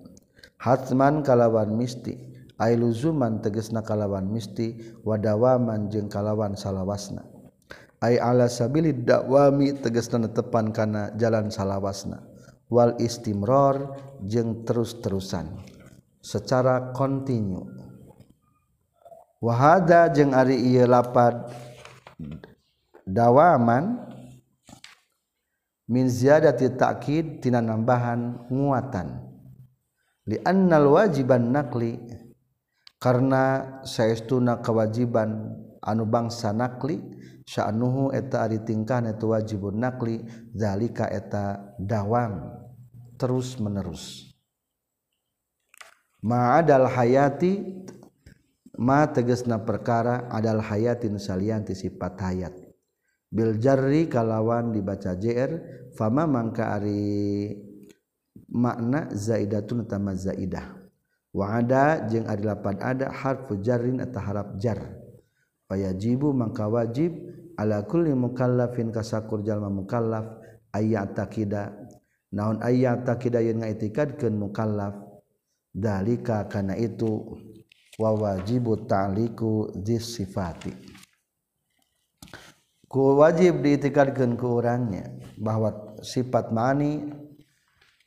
Hatman 0.55 1.19
kalawan 1.21 1.75
misti, 1.75 2.15
ay 2.15 2.30
luzuman 2.77 3.41
tegesna 3.41 3.81
kalawan 3.81 4.29
misti 4.29 4.77
wadawaman 5.01 5.89
jeung 5.89 6.05
kalawan 6.05 6.53
salawasna. 6.53 7.25
Ay 7.97 8.21
ala 8.21 8.45
sabilid 8.45 9.01
dakwami 9.05 9.81
tegesna 9.81 10.29
netepan 10.29 10.69
kana 10.69 11.09
jalan 11.17 11.49
salawasna. 11.49 12.21
Wal 12.69 13.01
istimror 13.01 13.97
jeung 14.29 14.61
terus-terusan. 14.61 15.57
Secara 16.21 16.93
kontinu. 16.93 17.65
Wahada 19.41 20.13
jeung 20.13 20.37
ari 20.37 20.61
ieu 20.61 20.85
lapad 20.85 21.49
dawaman 23.09 24.05
min 25.89 26.05
ziyadati 26.05 26.77
ta'kid 26.77 27.41
tina 27.41 27.57
nambahan 27.57 28.45
nguatan. 28.53 29.17
Li 30.29 30.37
annal 30.45 30.93
wajiban 30.93 31.49
naqli 31.49 31.97
karena 33.01 33.81
saestuna 33.81 34.61
kewajiban 34.61 35.57
anu 35.81 36.05
bangsa 36.05 36.53
nakli 36.53 37.01
sya'nuhu 37.49 38.13
eta 38.13 38.45
ari 38.45 38.61
tingkah 38.61 39.01
eta 39.01 39.25
wajibun 39.25 39.81
nakli 39.81 40.21
zalika 40.53 41.09
eta 41.09 41.73
dawam 41.81 42.61
terus 43.17 43.57
menerus. 43.57 44.29
Ma 46.21 46.61
adal 46.61 46.85
hayati 46.85 47.81
ma 48.77 49.09
tegesna 49.09 49.57
perkara 49.65 50.29
adal 50.29 50.61
hayatin 50.61 51.17
salianti 51.17 51.73
sifat 51.73 52.21
hayat. 52.21 52.53
Biljarri 53.33 54.05
kalawan 54.05 54.69
dibaca 54.69 55.17
jr 55.17 55.57
fama 55.97 56.29
mangka 56.29 56.77
ari 56.77 57.49
makna 58.51 59.09
zaidatun 59.15 59.87
utama 59.87 60.13
zaidah 60.13 60.80
waada 61.31 62.07
jeung 62.11 62.27
ari 62.27 62.43
lapan 62.43 62.75
ada 62.83 63.11
harfu 63.11 63.59
jarrin 63.63 64.03
atau 64.03 64.19
harap 64.19 64.59
jar. 64.59 64.79
Fayajibu 65.71 66.35
mangka 66.35 66.67
wajib 66.67 67.15
ala 67.55 67.87
kulli 67.87 68.11
mukallafin 68.11 68.91
kasakur 68.91 69.39
jalma 69.43 69.71
mukallaf 69.71 70.27
ayat 70.75 71.15
takida. 71.15 71.71
Naon 72.31 72.59
ayat 72.63 73.07
takida 73.07 73.43
yang 73.43 73.63
ngaitikadkeun 73.63 74.35
mukallaf? 74.35 74.95
Dalika 75.71 76.47
kana 76.51 76.75
itu. 76.75 77.39
Wa 77.95 78.11
wajibu 78.15 78.87
ta'liku 78.87 79.71
sifati. 79.83 80.71
Ku 82.91 83.15
wajib 83.19 83.63
diitikadkan 83.63 84.35
ke 84.35 84.47
orangnya 84.47 85.15
bahwa 85.39 85.95
sifat 86.03 86.51
mani 86.51 86.99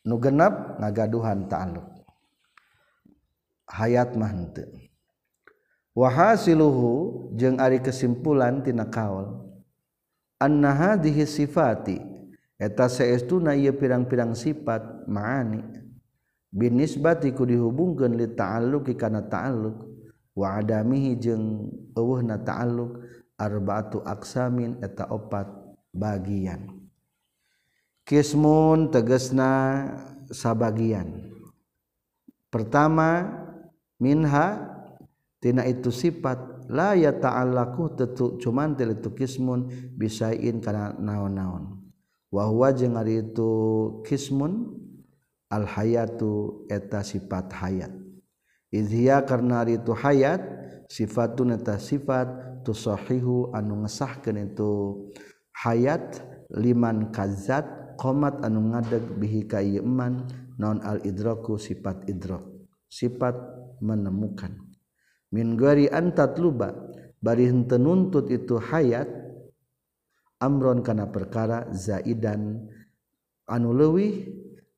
nu 0.04 0.20
genep 0.20 0.76
ngagaduhan 0.76 1.48
ta'aluk 1.48 1.93
hayat 3.68 4.16
wa 4.16 4.29
wahasiluhu 5.94 7.33
jeung 7.38 7.57
ari 7.62 7.79
kesimpulan 7.79 8.61
tina 8.66 8.85
kaol 8.88 9.46
anna 10.42 10.74
hadhihi 10.74 11.24
sifati 11.24 12.14
eta 12.59 12.87
saestuna 12.87 13.53
ieu 13.59 13.74
pirang-pirang 13.74 14.33
sifat 14.33 15.07
maani. 15.11 15.62
Binisbati 16.55 17.35
ku 17.35 17.42
dihubungkeun 17.42 18.14
li 18.14 18.31
ta'alluqi 18.31 18.94
kana 18.94 19.27
ta'alluq. 19.27 19.90
Wa 20.35 20.59
adamihi 20.62 21.18
jeung 21.18 21.70
eueuhna 21.94 22.38
ta'alluq 22.38 23.03
arbaatu 23.38 24.03
aksamin 24.07 24.79
eta 24.79 25.11
opat 25.11 25.50
bagian. 25.90 26.70
Kismun 28.07 28.94
tegesna 28.94 29.83
sabagian. 30.31 31.27
Pertama 32.55 33.42
minha 34.00 34.70
tina 35.42 35.66
itu 35.68 35.92
sifat 35.92 36.66
la 36.72 36.96
ya 36.96 37.12
ta'allaku 37.12 37.94
tetu 37.98 38.40
cuman 38.40 38.74
til 38.74 38.96
itu 38.96 39.12
kismun 39.12 39.68
bisain 39.94 40.59
kana 40.64 40.96
naon-naon. 40.96 41.85
Wa 42.33 42.50
huwa 42.50 42.74
jeung 42.74 42.98
ari 42.98 43.22
itu 43.22 43.52
kismun 44.02 44.74
al 45.52 45.68
hayatu 45.68 46.64
eta 46.66 47.04
sifat 47.04 47.52
hayat. 47.54 47.92
Izia 48.74 49.22
karena 49.22 49.62
ari 49.62 49.78
itu 49.78 49.94
hayat 49.94 50.42
sifatun 50.90 51.54
eta 51.54 51.78
sifat 51.78 52.26
tusahihu 52.66 53.52
anu 53.54 53.85
ngesahkeun 53.85 54.50
itu 54.50 54.72
hayat 55.54 56.24
liman 56.50 57.14
kazat 57.14 57.64
qomat 58.00 58.42
anu 58.42 58.74
ngadeg 58.74 59.04
bihi 59.20 59.46
ka 59.46 59.62
ieu 59.62 59.85
iman 59.85 60.26
non 60.59 60.83
al 60.83 60.98
idraku 61.07 61.54
sifat 61.61 62.09
idrak 62.11 62.42
sifat 62.90 63.37
menemukan. 63.84 64.56
Min 65.28 65.60
gari 65.60 65.92
antat 65.92 66.40
luba 66.40 66.72
bari 67.20 67.52
henteu 67.52 67.76
nuntut 67.76 68.32
itu 68.32 68.56
hayat 68.56 69.06
amron 70.40 70.80
kana 70.80 71.12
perkara 71.12 71.68
zaidan. 71.76 72.64
Anu 73.44 73.76
leuwih 73.76 74.24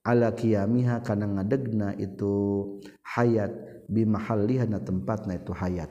ala 0.03 0.35
qiyamiha 0.35 1.07
kana 1.07 1.31
ngadegna 1.39 1.95
itu 1.95 2.35
hayat 3.07 3.55
bimahalliha 3.87 4.67
na 4.67 4.83
tempatna 4.83 5.39
itu 5.39 5.55
hayat. 5.55 5.91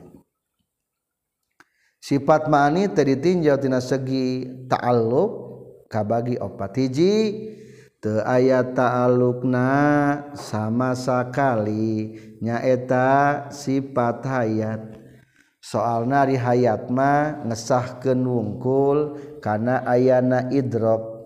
Sifat 2.03 2.51
mani 2.51 2.91
tadi 2.91 3.17
tinjau 3.17 3.57
tina 3.57 3.79
segi 3.79 4.45
ta'alluq 4.69 5.31
kabagi 5.89 6.37
opat 6.37 6.77
hiji 6.77 7.13
ayat 8.05 8.77
taalukna 8.77 9.69
sama 10.37 10.93
sakali 10.93 12.13
nyaeta 12.37 13.49
sifat 13.49 14.21
hayat. 14.21 14.81
Soal 15.57 16.05
nari 16.05 16.37
hayatma 16.37 17.41
ngesahkeun 17.49 18.21
wungkul 18.21 19.17
kana 19.41 19.81
ayana 19.89 20.53
idrok. 20.53 21.25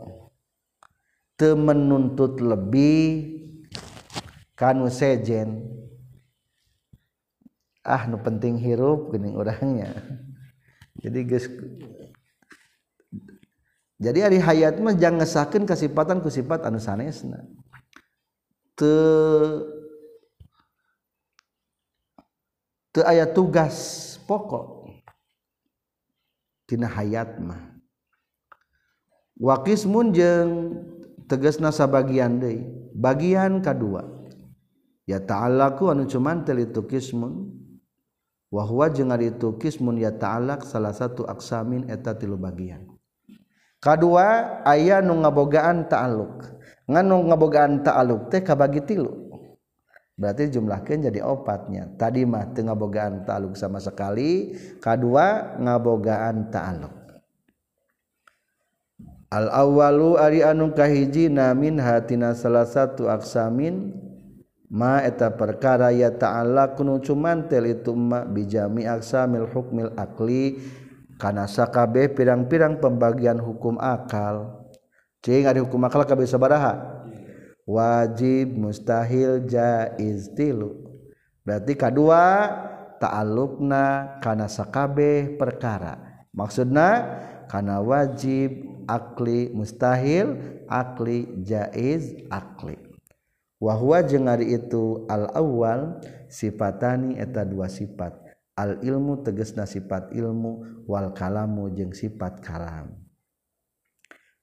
Teu 1.36 1.60
menuntut 1.60 2.40
lebih 2.40 3.36
kanu 4.56 4.88
sejen. 4.88 5.68
Ah 7.84 8.08
nu 8.08 8.20
penting 8.24 8.56
hirup 8.56 9.12
geuning 9.12 9.36
urangnya. 9.36 9.92
Jadi 11.00 11.20
guys 11.28 11.48
jadi 14.00 14.32
hari 14.32 14.40
hayat 14.40 14.80
mah 14.80 14.96
jangan 14.96 15.20
ngesahkan 15.20 15.68
kesifatan 15.68 16.24
ku 16.24 16.32
sifat 16.32 16.64
anu 16.64 16.80
sanesna. 16.80 17.44
Te 18.80 18.96
te 22.96 23.04
ayat 23.04 23.36
tugas 23.36 23.76
pokok. 24.24 24.88
Tina 26.64 26.88
hayat 26.88 27.44
mah. 27.44 27.76
Wakis 29.36 29.84
munjeng 29.84 30.80
tegas 31.28 31.60
nasa 31.60 31.84
bagian 31.84 32.40
deh 32.40 32.60
bagian 32.96 33.62
kedua 33.62 34.04
ya 35.06 35.22
ta'alaku 35.22 35.94
anu 35.94 36.10
cuman 36.10 36.42
telitu 36.42 36.84
kismun 36.90 37.54
wahwa 38.50 38.90
jengar 38.90 39.22
itu 39.22 39.56
kismun 39.62 40.02
ya 40.02 40.10
ta'alak 40.10 40.66
salah 40.66 40.92
satu 40.92 41.30
aksamin 41.30 41.86
eta 41.86 42.18
tilu 42.18 42.36
bagian. 42.36 42.89
kedua 43.80 44.60
aya 44.68 45.00
nu 45.02 45.20
ngabogaan 45.24 45.88
ta'aluk. 45.88 46.46
Nganu 46.86 47.32
ngabogaan 47.32 47.82
ta'aluk 47.82 48.30
teh 48.32 48.44
kabagi 48.44 48.84
tilu. 48.86 49.30
Berarti 50.20 50.52
jumlahkan 50.52 51.08
jadi 51.08 51.24
opatnya. 51.24 51.88
Tadi 51.96 52.28
mah 52.28 52.52
teu 52.52 52.68
ngabogaan 52.68 53.24
ta'aluk 53.24 53.56
sama 53.56 53.80
sekali 53.80 54.52
kedua 54.84 55.56
ngabogaan 55.56 56.52
ta'aluk. 56.52 57.00
Al 59.30 59.48
awwalu 59.54 60.18
ari 60.18 60.42
anu 60.42 60.74
kahijina 60.74 61.54
min 61.54 61.78
hatina 61.78 62.34
salah 62.34 62.66
satu 62.66 63.06
aksamin 63.08 63.94
ma 64.74 65.06
eta 65.06 65.30
perkara 65.34 65.94
ya 65.94 66.10
ta'ala 66.10 66.74
kunu 66.74 66.98
cuman 66.98 67.46
tel 67.46 67.70
itu 67.70 67.94
ma 67.94 68.26
bijami 68.26 68.90
aksamil 68.90 69.46
hukmil 69.50 69.94
akli 69.98 70.58
kana 71.20 71.52
sakabe 71.52 72.08
pirang-pirang 72.16 72.80
pembagian 72.80 73.38
hukum 73.38 73.76
akal. 73.76 74.64
Cing 75.20 75.44
ada 75.44 75.60
hukum 75.60 75.84
akal 75.84 76.08
kabeh 76.08 76.24
sabaraha? 76.24 77.04
Wajib 77.68 78.56
mustahil 78.56 79.44
jaiz 79.46 80.32
tilu. 80.34 80.80
Berarti 81.44 81.76
kedua 81.76 82.24
ta'alluqna 83.04 84.18
kana 84.24 84.48
sakabe 84.48 85.36
perkara. 85.36 86.24
Maksudna 86.32 86.88
kana 87.52 87.84
wajib 87.84 88.64
akli 88.88 89.52
mustahil 89.52 90.40
akli 90.72 91.44
jaiz 91.44 92.16
akli. 92.32 92.80
Wahwa 93.60 94.00
jeung 94.08 94.32
ari 94.32 94.56
itu 94.56 95.04
al 95.12 95.36
awal 95.36 96.00
sifatani 96.32 97.20
eta 97.20 97.44
dua 97.44 97.68
sifat 97.68 98.29
al 98.60 98.84
ilmu 98.84 99.24
tegesna 99.24 99.64
sifat 99.64 100.12
ilmu 100.12 100.84
wal 100.84 101.16
kalamu 101.16 101.72
jeung 101.72 101.96
sifat 101.96 102.44
kalam. 102.44 102.92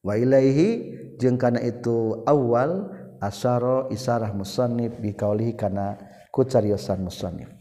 Wa 0.00 0.16
ilaihi 0.16 0.96
jeung 1.20 1.36
kana 1.36 1.60
itu 1.60 2.24
awal 2.24 2.88
asyara 3.20 3.92
isarah 3.92 4.32
musannif 4.32 4.96
bi 4.96 5.12
kaulihi 5.12 5.52
kana 5.52 6.00
ku 6.32 6.48
cariosan 6.48 7.04
musannif. 7.04 7.52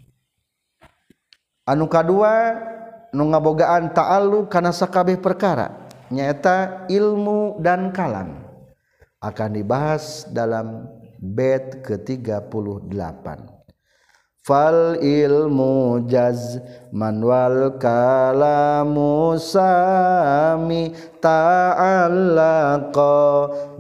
Anu 1.68 1.92
kadua 1.92 2.56
nu 3.12 3.28
ngabogaan 3.28 3.92
ta'alluq 3.92 4.48
kana 4.48 4.72
sakabeh 4.72 5.20
perkara 5.20 5.90
nyaeta 6.14 6.88
ilmu 6.88 7.60
dan 7.60 7.90
kalam 7.90 8.46
akan 9.18 9.50
dibahas 9.58 10.30
dalam 10.30 10.86
bet 11.18 11.82
ke-38 11.82 13.55
fal 14.46 15.02
ilmu 15.02 16.06
jaz 16.06 16.62
manwal 16.94 17.82
kalamu 17.82 19.42
sami 19.42 20.94
ta'allaqa 21.18 22.94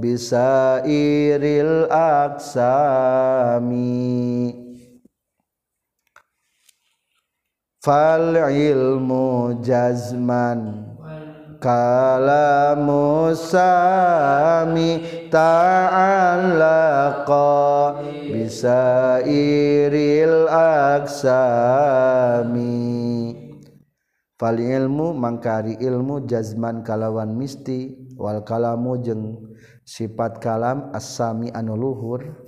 bisa 0.01 0.81
iril 0.89 1.85
aksami. 1.93 3.77
Fal 7.85 8.33
ilmu 8.49 9.61
jazman 9.61 10.94
kalamu 11.65 13.33
sami 13.33 15.01
ta'allaqa 15.33 16.45
bisa 18.29 19.17
iril 19.25 20.45
aksami. 21.01 21.33
Fal 24.37 24.61
ilmu 24.61 25.17
mangkari 25.17 25.81
ilmu 25.81 26.29
jazman 26.29 26.85
kalawan 26.85 27.33
misti 27.33 27.97
wal 28.13 28.45
kalamu 28.45 29.01
jeng 29.01 29.41
sifat 29.81 30.37
kalam 30.37 30.93
asami 30.93 31.49
anu 31.49 31.73
luhur. 31.73 32.45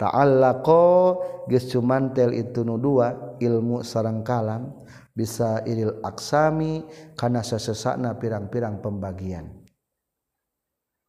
Ta'allaqa 0.00 1.20
geus 1.52 1.68
cuman 1.68 2.16
tel 2.16 2.32
itu 2.32 2.64
nu 2.64 2.80
dua 2.80 3.36
ilmu 3.44 3.84
sareng 3.84 4.24
kalam. 4.24 4.72
Bisa 5.14 5.62
iril 5.62 6.02
aksami 6.02 6.82
karena 7.14 7.40
sesesakna 7.40 8.18
pirang-pirang 8.18 8.82
pembagian. 8.82 9.46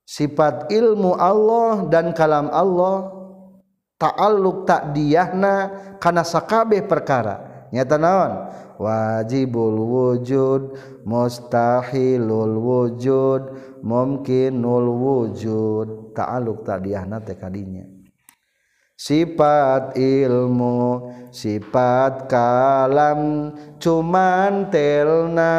Sifat 0.05 0.69
ilmu 0.69 1.17
Allah 1.17 1.89
dan 1.89 2.13
kalam 2.13 2.53
Allah 2.53 3.09
ta'alluq 3.97 4.69
tak 4.69 4.93
diyahna 4.93 5.73
karena 5.97 6.21
sakabeh 6.21 6.85
perkara. 6.85 7.67
Nyata 7.73 7.97
naon? 7.97 8.33
Wajibul 8.77 9.81
wujud 9.81 10.77
mustahilul 11.09 12.55
wujud 12.61 13.41
mungkinul 13.81 14.89
wujud. 14.93 16.13
Ta'aluk 16.13 16.61
tadiahna 16.61 17.19
teh 17.25 17.35
kadinya 17.35 17.94
sifat 18.95 19.99
ilmu 19.99 21.11
sifat 21.31 22.31
kalam 22.31 23.51
cuman 23.79 24.71
telna. 24.71 25.55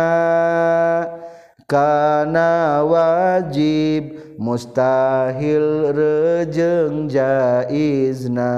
Kana 1.67 2.87
wajib 2.87 4.39
mustahil 4.39 5.91
rejeng 5.91 7.11
jaizna. 7.11 8.55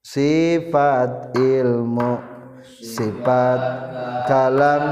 Sifat 0.00 1.36
ilmu 1.36 2.16
sifat 2.80 3.60
kalam. 4.24 4.84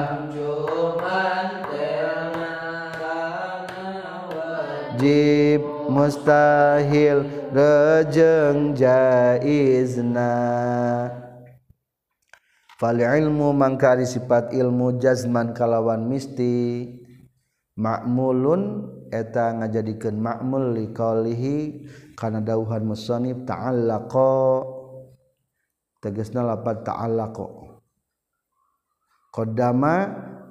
Wajib 4.92 5.71
mustahil 5.90 7.26
rejeng 7.50 8.74
jaizna. 8.78 10.34
Fal 12.78 12.98
ilmu 12.98 13.54
mangkari 13.54 14.02
sifat 14.06 14.50
ilmu 14.50 14.98
jazman 14.98 15.54
kalawan 15.54 16.06
misti. 16.06 16.98
Makmulun 17.72 18.84
eta 19.08 19.56
ngajadikeun 19.56 20.20
makmul 20.20 20.76
liqaulihi 20.76 21.88
kana 22.16 22.44
dauhan 22.44 22.84
musannif 22.84 23.48
ta'allaqa 23.48 24.60
tegasna 26.04 26.44
lapat 26.44 26.84
ta'allaqa 26.84 27.48
qaddama 29.32 29.94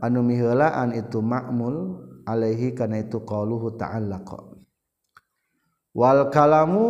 anu 0.02 0.26
miheulaan 0.26 0.98
itu 0.98 1.22
makmul 1.22 2.02
alaihi 2.26 2.74
kana 2.74 3.06
itu 3.06 3.22
qauluhu 3.22 3.78
ta'allaqa 3.78 4.61
wal 5.96 6.32
kalamu 6.32 6.88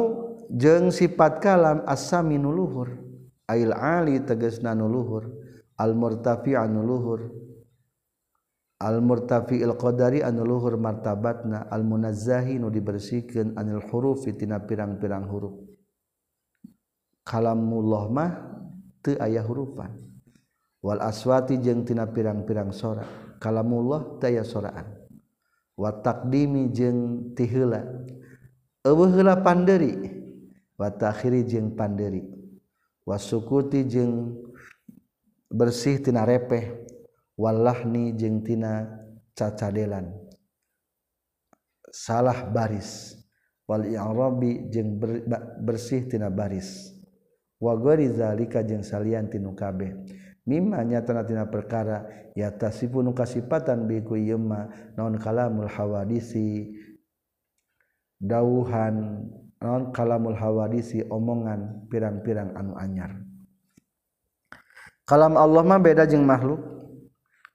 jeng 0.49 0.93
sifat 0.93 1.41
kalam 1.41 1.81
asami 1.89 2.37
nuluhur 2.37 2.89
ail 3.49 3.73
ali 3.73 4.21
tegesna 4.21 4.77
nuluhur 4.77 5.29
al 5.81 5.97
murtafi 5.97 6.53
anuluhur 6.53 7.33
al 8.81 8.97
murtafi 8.97 9.61
il 9.61 9.77
qadari 9.77 10.25
anuluhur 10.25 10.73
martabatna. 10.73 11.69
Al 11.69 11.85
munazzahi 11.85 12.57
nu 12.57 12.73
dibersihkeun 12.73 13.53
anil 13.53 13.85
huruf 13.93 14.25
tina 14.25 14.57
pirang-pirang 14.57 15.29
huruf. 15.29 15.53
Kalamullah 17.21 18.03
mah 18.09 18.31
teu 19.05 19.21
aya 19.21 19.45
hurufan. 19.45 19.93
Wal 20.81 20.97
aswati 20.97 21.61
jeung 21.61 21.85
tina 21.85 22.09
pirang-pirang 22.09 22.73
sora. 22.73 23.05
Kalamullah 23.37 24.17
teu 24.17 24.33
aya 24.33 24.41
soraan. 24.41 24.97
Wa 25.77 26.01
taqdimi 26.01 26.73
jeung 26.73 27.31
tiheula 27.37 27.85
eueuhla 28.86 29.41
panderi. 29.41 30.21
Watakhiri 30.77 31.45
jeung 31.45 31.77
panderi. 31.77 32.25
Wasukuti 33.05 33.86
jeng 33.86 34.34
bersih 35.49 36.01
tina 36.01 36.25
repeh. 36.25 36.89
Wallahni 37.38 38.13
jeng 38.17 38.41
tina 38.41 38.89
cacadelan. 39.38 40.09
Salah 41.93 42.49
baris. 42.49 43.17
Wal 43.69 43.93
i'rabi 43.93 44.69
jeung 44.73 44.97
jeng 44.97 45.29
bersih 45.61 46.09
tina 46.09 46.34
baris. 46.34 46.97
Wa 47.61 47.77
ghairi 47.77 48.09
zalika 48.09 48.65
jeung 48.65 48.82
salian 48.82 49.29
tinu 49.29 49.53
kabeh. 49.53 49.93
Mimma 50.41 50.82
nyatana 50.82 51.21
tina 51.21 51.45
perkara 51.45 52.09
ya 52.34 52.49
tasifun 52.49 53.13
kasipatan 53.13 53.86
bi 53.86 54.01
ku 54.01 54.17
yema 54.17 54.73
naon 54.97 55.21
kalamul 55.21 55.69
hawadisi 55.69 56.73
dauhan 58.22 59.26
non 59.57 59.89
kalamul 59.89 60.38
hawadisi 60.38 61.01
omongan 61.09 61.89
pirang-pirang 61.89 62.53
anu 62.53 62.78
anyar. 62.78 63.17
Kalam 65.09 65.36
Allah 65.36 65.65
mah 65.65 65.82
beda 65.82 66.05
jeung 66.05 66.24
makhluk. 66.24 66.61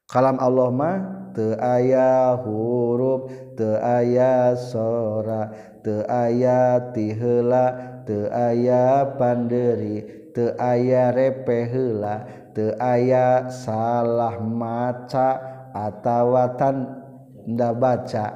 Kalam 0.07 0.39
Allah 0.39 0.69
mah 0.71 0.97
teu 1.35 1.55
aya 1.59 2.39
huruf 2.43 3.27
teu 3.59 3.75
aya 3.79 4.55
sora 4.55 5.51
teu 5.83 6.07
aya 6.07 6.93
tiheula 6.95 7.75
teu 8.07 8.31
aya 8.31 9.03
panderi 9.19 10.31
teu 10.31 10.55
aya 10.63 11.11
repe 11.11 11.67
heula 11.67 12.23
teu 12.55 12.71
aya 12.79 13.51
salah 13.51 14.39
maca 14.39 15.41
atawa 15.75 16.55
tanda 16.55 17.75
baca. 17.75 18.27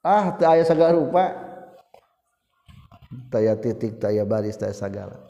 Ah 0.00 0.32
teu 0.38 0.48
aya 0.48 0.64
sagala 0.64 0.96
rupa 0.96 1.45
taya 3.32 3.54
titik 3.58 3.98
taya 4.00 4.22
baris 4.22 4.56
taya 4.56 4.72
sagala. 4.72 5.20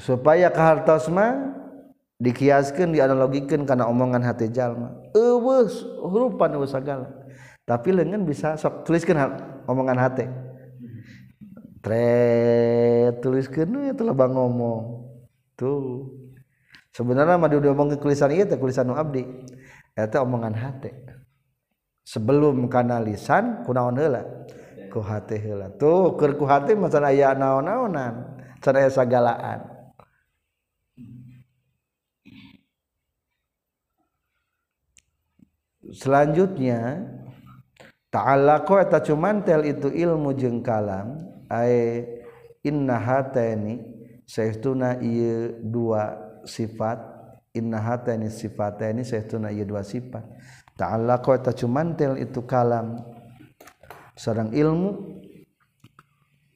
Supaya 0.00 0.48
kahartosma 0.48 1.52
dikiaskan 2.16 2.96
dianalogikan 2.96 3.66
karena 3.68 3.90
omongan 3.90 4.24
hati 4.24 4.48
jalma 4.48 4.94
eueuh 5.12 5.68
hurupan 6.00 6.56
eueuh 6.56 6.70
sagala. 6.70 7.10
Tapi 7.62 7.94
lengan 7.94 8.26
bisa 8.26 8.58
sok 8.58 8.86
tuliskan 8.88 9.18
omongan 9.70 9.98
hati. 9.98 10.26
Tre 11.82 13.10
tuliskan 13.18 13.90
ya 13.90 13.94
telah 13.94 14.14
bang 14.14 14.32
ngomong. 14.34 15.06
Tuh. 15.58 16.10
Sebenarnya 16.92 17.40
mah 17.40 17.48
dia 17.48 17.72
omong 17.72 17.96
tulisan 17.98 18.30
iya 18.30 18.44
tulisan 18.44 18.86
nu 18.86 18.94
abdi. 18.94 19.24
Eta 19.96 20.22
omongan 20.22 20.54
hati. 20.54 20.92
Sebelum 22.02 22.66
kana 22.66 22.98
lisan 22.98 23.62
kunaon 23.62 23.94
heula? 23.94 24.26
ku 24.92 25.00
hati 25.00 25.40
heula. 25.40 25.72
Tuh 25.72 26.20
keur 26.20 26.36
ku 26.36 26.44
hati 26.44 26.76
mah 26.76 26.92
can 26.92 27.08
aya 27.08 27.32
naon-naonan 27.32 28.44
can 28.60 28.76
aya 28.76 28.92
sagalaan. 28.92 29.64
Selanjutnya 35.92 37.08
ko 38.64 38.80
eta 38.80 39.00
cumantel 39.00 39.64
itu 39.68 39.88
ilmu 39.92 40.32
jeung 40.36 40.60
kalam 40.60 41.20
ai 41.52 42.04
inna 42.64 42.96
hataini 42.96 43.80
saestuna 44.24 45.00
ieu 45.04 45.60
dua 45.60 46.16
sifat 46.48 46.96
inna 47.52 47.76
hataini 47.76 48.32
sifataini 48.32 49.04
saestuna 49.04 49.52
ieu 49.52 49.68
dua 49.68 49.84
sifat. 49.84 50.24
Ta'allaqu 50.80 51.28
eta 51.36 51.52
cumantel 51.52 52.16
itu 52.16 52.40
kalam. 52.48 53.11
sarang 54.16 54.52
ilmu 54.52 55.22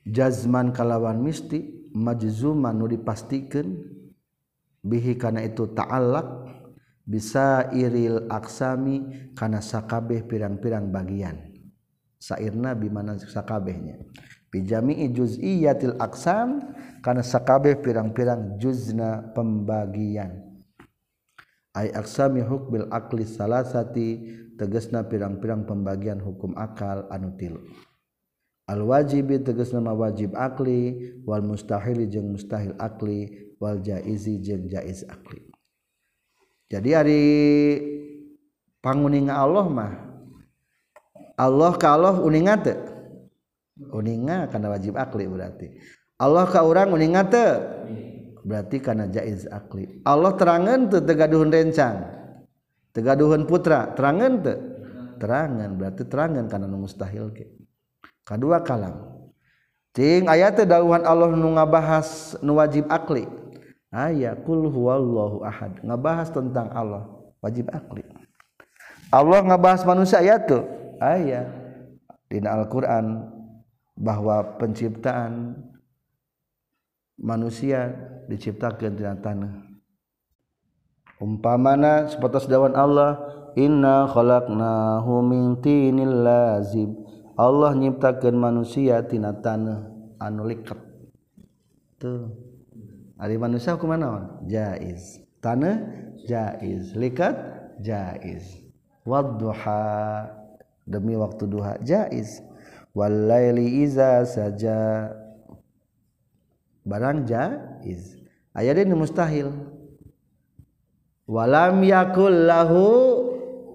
jazman 0.07 0.71
kalawan 0.71 1.19
misti 1.19 1.91
majzuman 1.97 2.77
nu 2.77 2.87
dipastikan 2.87 3.75
bihi 4.85 5.19
kana 5.19 5.43
itu 5.43 5.67
ta'allaq 5.67 6.47
bisa 7.07 7.71
iril 7.71 8.27
aksami 8.27 9.31
kana 9.39 9.63
sakabeh 9.63 10.27
pirang-pirang 10.27 10.91
bagian. 10.91 11.39
Sairna 12.19 12.75
bimana 12.75 13.15
sakabehnya. 13.15 14.03
Bijami'i 14.51 15.11
juz'iyatil 15.15 15.95
aksam 16.03 16.75
kana 17.03 17.23
sakabeh 17.23 17.79
pirang-pirang 17.79 18.59
juzna 18.59 19.31
pembagian. 19.35 20.43
Ay 21.77 21.93
aksami 21.95 22.43
hukbil 22.43 22.89
akli 22.91 23.23
salasati 23.23 24.09
tegesna 24.57 25.05
pirang-pirang 25.05 25.69
pembagian 25.69 26.19
hukum 26.19 26.57
akal 26.57 27.05
anu 27.13 27.37
tilu 27.37 27.61
al-wajibi 28.67 29.39
teges 29.47 29.71
nama 29.71 29.95
wajib 29.95 30.35
akli 30.35 31.15
wal 31.23 31.43
mustahili 31.47 32.11
jeung 32.11 32.35
mustahil 32.35 32.75
akli 32.83 33.53
wal 33.63 33.79
jaizi 33.81 34.43
jeung 34.43 34.67
jaiz 34.69 35.07
akli. 35.07 35.47
Jadi 36.67 36.91
hari 36.91 37.25
panguninga 38.83 39.39
Allah 39.39 39.67
mah 39.71 39.93
Allah 41.39 41.73
ka 41.79 41.95
Allah 41.95 42.19
uninga 42.19 42.59
teu 42.59 42.75
uninga 43.95 44.51
kana 44.51 44.75
wajib 44.75 44.99
akli 44.99 45.31
berarti. 45.31 45.79
Allah 46.19 46.51
ka 46.51 46.67
urang 46.67 46.91
uninga 46.91 47.23
teu 47.31 47.51
berarti 48.43 48.83
kana 48.83 49.07
jaiz 49.07 49.47
akli. 49.47 50.03
Allah 50.03 50.35
terangan 50.35 50.91
teu 50.91 51.07
tegaduhun 51.07 51.55
rencang. 51.55 52.03
Tegaduhan 52.97 53.45
putra 53.45 53.93
terangan 53.93 54.41
te 54.41 54.55
terangan 55.21 55.77
berarti 55.77 56.03
terangan 56.09 56.49
karena 56.49 56.65
mustahil 56.73 57.29
ke. 57.37 57.53
Kedua 58.25 58.65
kalam 58.65 59.29
ting 59.93 60.25
ayat 60.25 60.65
dauhan 60.65 61.05
Allah 61.05 61.37
nu 61.37 61.53
ngabahas 61.53 62.41
nu 62.41 62.57
wajib 62.57 62.89
akli. 62.89 63.29
Ayat 63.93 64.41
kul 64.49 64.73
huwallahu 64.73 65.45
ahad. 65.45 65.77
Ngabahas 65.85 66.33
tentang 66.33 66.73
Allah 66.73 67.05
wajib 67.45 67.69
akli. 67.69 68.03
Allah 69.13 69.45
ngabahas 69.45 69.85
manusia 69.85 70.25
ayat 70.25 70.49
tuh 70.49 70.65
ayat 70.99 71.47
di 72.27 72.43
Al-Qur'an 72.43 73.31
bahwa 73.95 74.59
penciptaan 74.59 75.57
manusia 77.17 77.95
diciptakan 78.29 78.93
di 78.93 79.05
tanah 79.07 79.66
umpamana 81.23 82.09
seperti 82.09 82.49
dawan 82.49 82.77
Allah 82.77 83.21
inna 83.57 84.09
khalaqnahu 84.09 85.25
min 85.25 85.59
tinil 85.65 86.25
lazib 86.25 86.93
Allah 87.37 87.77
nyiptakeun 87.77 88.37
manusia 88.37 89.05
tina 89.05 89.37
tanah 89.37 89.93
anu 90.17 90.49
liket 90.49 90.81
tuh. 92.01 92.33
Ari 93.17 93.41
manusia 93.41 93.77
kumaha 93.81 94.45
jaiz. 94.45 95.25
Tanah 95.41 95.89
jaiz. 96.29 96.93
Likat 96.93 97.37
jaiz. 97.81 98.61
Wadduha 99.09 100.29
demi 100.85 101.17
waktu 101.17 101.45
duha 101.49 101.81
jaiz. 101.81 102.45
Walaili 102.93 103.85
iza 103.85 104.25
saja. 104.29 105.13
Barang 106.85 107.25
jaiz. 107.25 108.21
Aya 108.57 108.73
mustahil 108.93 109.53
walam 111.27 111.83
yakul 111.83 112.47
lahu 112.47 112.87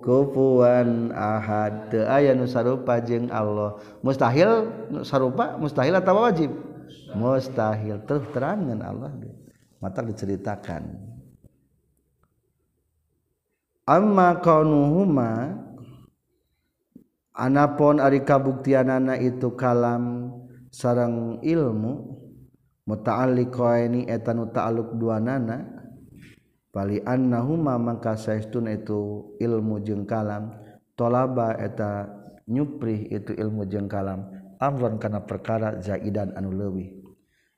kufuwan 0.02 1.14
ahad. 1.14 1.94
Teu 1.94 2.04
aya 2.08 2.34
nu 2.34 2.50
sarupa 2.50 2.98
jeung 3.00 3.30
Allah. 3.30 3.78
Mustahil 4.02 4.68
sarupa 5.06 5.56
mustahil 5.62 5.94
atau 5.96 6.18
wajib? 6.20 6.52
Mustahil. 7.14 8.02
Terus 8.10 8.26
terangkan 8.34 8.82
Allah 8.82 9.12
mata 9.78 10.02
diceritakan. 10.02 10.84
Amma 13.86 14.40
kaunuhuma 14.40 15.58
anapon 17.36 17.98
ari 17.98 18.24
kabuktianana 18.24 19.18
itu 19.20 19.52
kalam 19.58 20.32
sarang 20.70 21.42
ilmu 21.44 22.22
muta'alliqaini 22.88 24.08
eta 24.08 24.32
nu 24.32 24.48
ta'alluq 24.48 24.96
duanana 24.96 25.81
Bali 26.72 27.04
annahuma 27.04 27.76
mangka 27.76 28.16
saestuna 28.16 28.72
itu 28.72 29.28
ilmu 29.44 29.84
jeung 29.84 30.08
kalam 30.08 30.56
tolaba 30.96 31.60
eta 31.60 32.08
nyupri 32.48 33.12
itu 33.12 33.36
ilmu 33.36 33.68
jeung 33.68 33.92
kalam 33.92 34.32
amron 34.56 34.96
kana 34.96 35.20
perkara 35.28 35.84
zaidan 35.84 36.32
anu 36.40 36.56
leuwih. 36.56 36.96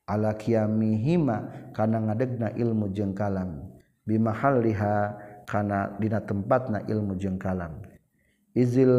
Ala 0.10 0.34
qiyamihima 0.34 1.70
kana 1.78 2.02
ngadegna 2.10 2.58
ilmu 2.58 2.90
jeung 2.90 3.14
kalam 3.14 3.70
bimahalliha 4.10 5.14
kana 5.46 5.94
dina 6.02 6.18
tempatna 6.26 6.82
ilmu 6.90 7.14
jeung 7.14 7.38
kalam. 7.38 7.86
Izil 8.58 8.90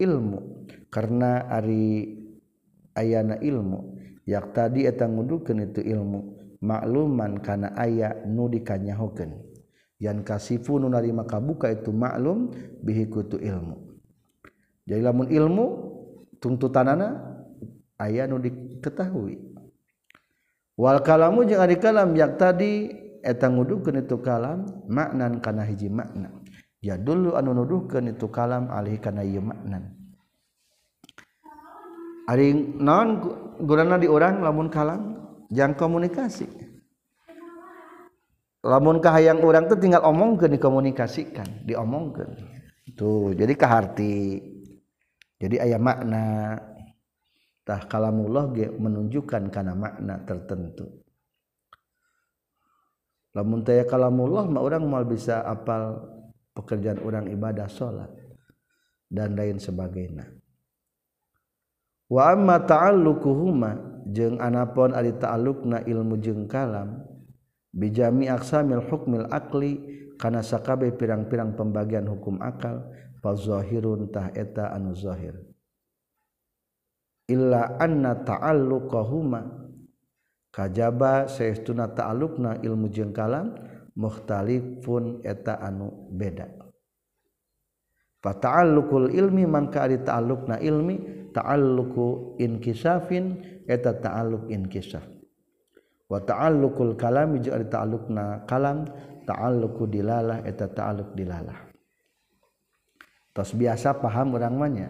ilmu 0.00 0.64
karena 0.88 1.44
ari 1.52 2.08
ayana 2.96 3.36
ilmu 3.36 4.00
yak 4.24 4.56
tadi 4.56 4.88
eta 4.88 5.04
ngudukeun 5.04 5.60
itu 5.60 5.84
ilmu. 5.84 6.35
makluman 6.66 7.38
kana 7.38 7.70
aya 7.78 8.26
nu 8.26 8.50
dikanyahokeun. 8.50 9.38
Yan 10.02 10.26
kasifu 10.26 10.82
nu 10.82 10.90
narima 10.90 11.22
kabuka 11.22 11.70
itu 11.70 11.94
maklum 11.94 12.50
bihi 12.82 13.06
kutu 13.06 13.38
ilmu. 13.38 13.96
Jadi 14.84 15.00
lamun 15.00 15.30
ilmu 15.30 15.66
tuntutanana 16.42 17.38
aya 17.96 18.26
nu 18.26 18.42
diketahui. 18.42 19.38
Wal 20.76 21.00
kalamu 21.00 21.48
jeung 21.48 21.62
ari 21.62 21.80
kalam 21.80 22.12
yak 22.12 22.36
tadi 22.36 22.92
eta 23.24 23.48
ngudukeun 23.48 24.04
itu 24.04 24.20
kalam 24.20 24.66
maknan 24.90 25.40
kana 25.40 25.64
hiji 25.64 25.88
makna. 25.88 26.28
Ya 26.84 27.00
dulu 27.00 27.32
anu 27.34 27.56
nuduhkeun 27.56 28.12
itu 28.12 28.28
kalam 28.28 28.68
alih 28.68 29.00
kana 29.00 29.24
ieu 29.24 29.40
maknan. 29.40 29.96
Ari 32.28 32.52
naon 32.76 33.22
gunana 33.64 33.96
diurang 33.96 34.44
lamun 34.44 34.68
kalam? 34.68 35.25
Jangan 35.50 35.74
komunikasi. 35.78 36.46
Lamunkah 38.66 39.14
yang 39.22 39.46
orang 39.46 39.70
tuh 39.70 39.78
tinggal 39.78 40.02
omong 40.02 40.42
ke 40.42 40.50
dikomunikasikan 40.50 41.62
diomongkan 41.62 42.34
tuh 42.98 43.30
jadi 43.30 43.54
keharti 43.54 44.42
jadi 45.36 45.68
ayam 45.68 45.84
makna. 45.84 46.58
Tah 47.66 47.82
kalamullah 47.82 48.46
menunjukkan 48.78 49.50
karena 49.50 49.74
makna 49.74 50.22
tertentu. 50.22 50.86
Lamun 53.34 53.66
taya 53.66 53.82
kalamullah 53.82 54.46
mah 54.46 54.62
orang 54.62 54.86
mau 54.86 55.02
bisa 55.02 55.42
apal 55.42 55.98
pekerjaan 56.54 57.02
orang 57.02 57.26
ibadah 57.26 57.66
sholat 57.66 58.08
dan 59.10 59.34
lain 59.34 59.58
sebagainya. 59.58 60.30
Wa 62.06 62.32
amma 62.32 62.62
ta'alluquhuma 62.62 63.95
jeung 64.06 64.38
anapon 64.38 64.94
ari 64.94 65.14
ta'alluqna 65.18 65.82
ilmu 65.86 66.14
jeung 66.22 66.46
kalam 66.46 67.02
bijami 67.74 68.30
aksamil 68.30 68.84
hukmil 68.86 69.26
akli 69.28 69.82
kana 70.16 70.40
sakabeh 70.40 70.94
pirang-pirang 70.96 71.58
pembagian 71.58 72.08
hukum 72.08 72.40
akal 72.40 72.88
fa 73.20 73.36
zahirun 73.36 74.08
tah 74.08 74.32
eta 74.32 74.72
anu 74.72 74.96
zahir. 74.96 75.36
Illa 77.26 77.74
anna 77.82 78.14
ta'alluqahuma 78.22 79.66
kajaba 80.54 81.26
saestuna 81.26 81.90
ta'alluqna 81.90 82.62
ilmu 82.62 82.86
jeung 82.88 83.10
kalam 83.10 83.52
mukhtalifun 83.98 85.26
eta 85.26 85.58
anu 85.58 86.08
beda. 86.14 86.46
Fa 88.22 88.32
ta'alluqul 88.32 89.12
ilmi 89.12 89.44
mangka 89.44 89.84
ari 89.84 90.00
ta'alluqna 90.00 90.62
ilmi 90.62 91.25
ta'alluqu 91.36 92.40
inkisafin 92.40 93.44
eta 93.68 93.92
ta'alluq 93.92 94.48
inkisaf 94.48 95.04
wa 96.08 96.16
ta'alluqul 96.16 96.96
kalami 96.96 97.44
jeung 97.44 97.60
ari 97.60 97.68
ta'alluqna 97.68 98.48
kalam 98.48 98.88
ta'alluqu 99.26 99.90
dilalah 99.90 100.46
eta 100.46 100.70
ta'alluq 100.70 101.12
dilalah. 101.18 101.66
Tos 103.34 103.52
biasa 103.52 103.98
paham 103.98 104.38
urang 104.38 104.56
mah 104.56 104.70
nya. 104.70 104.88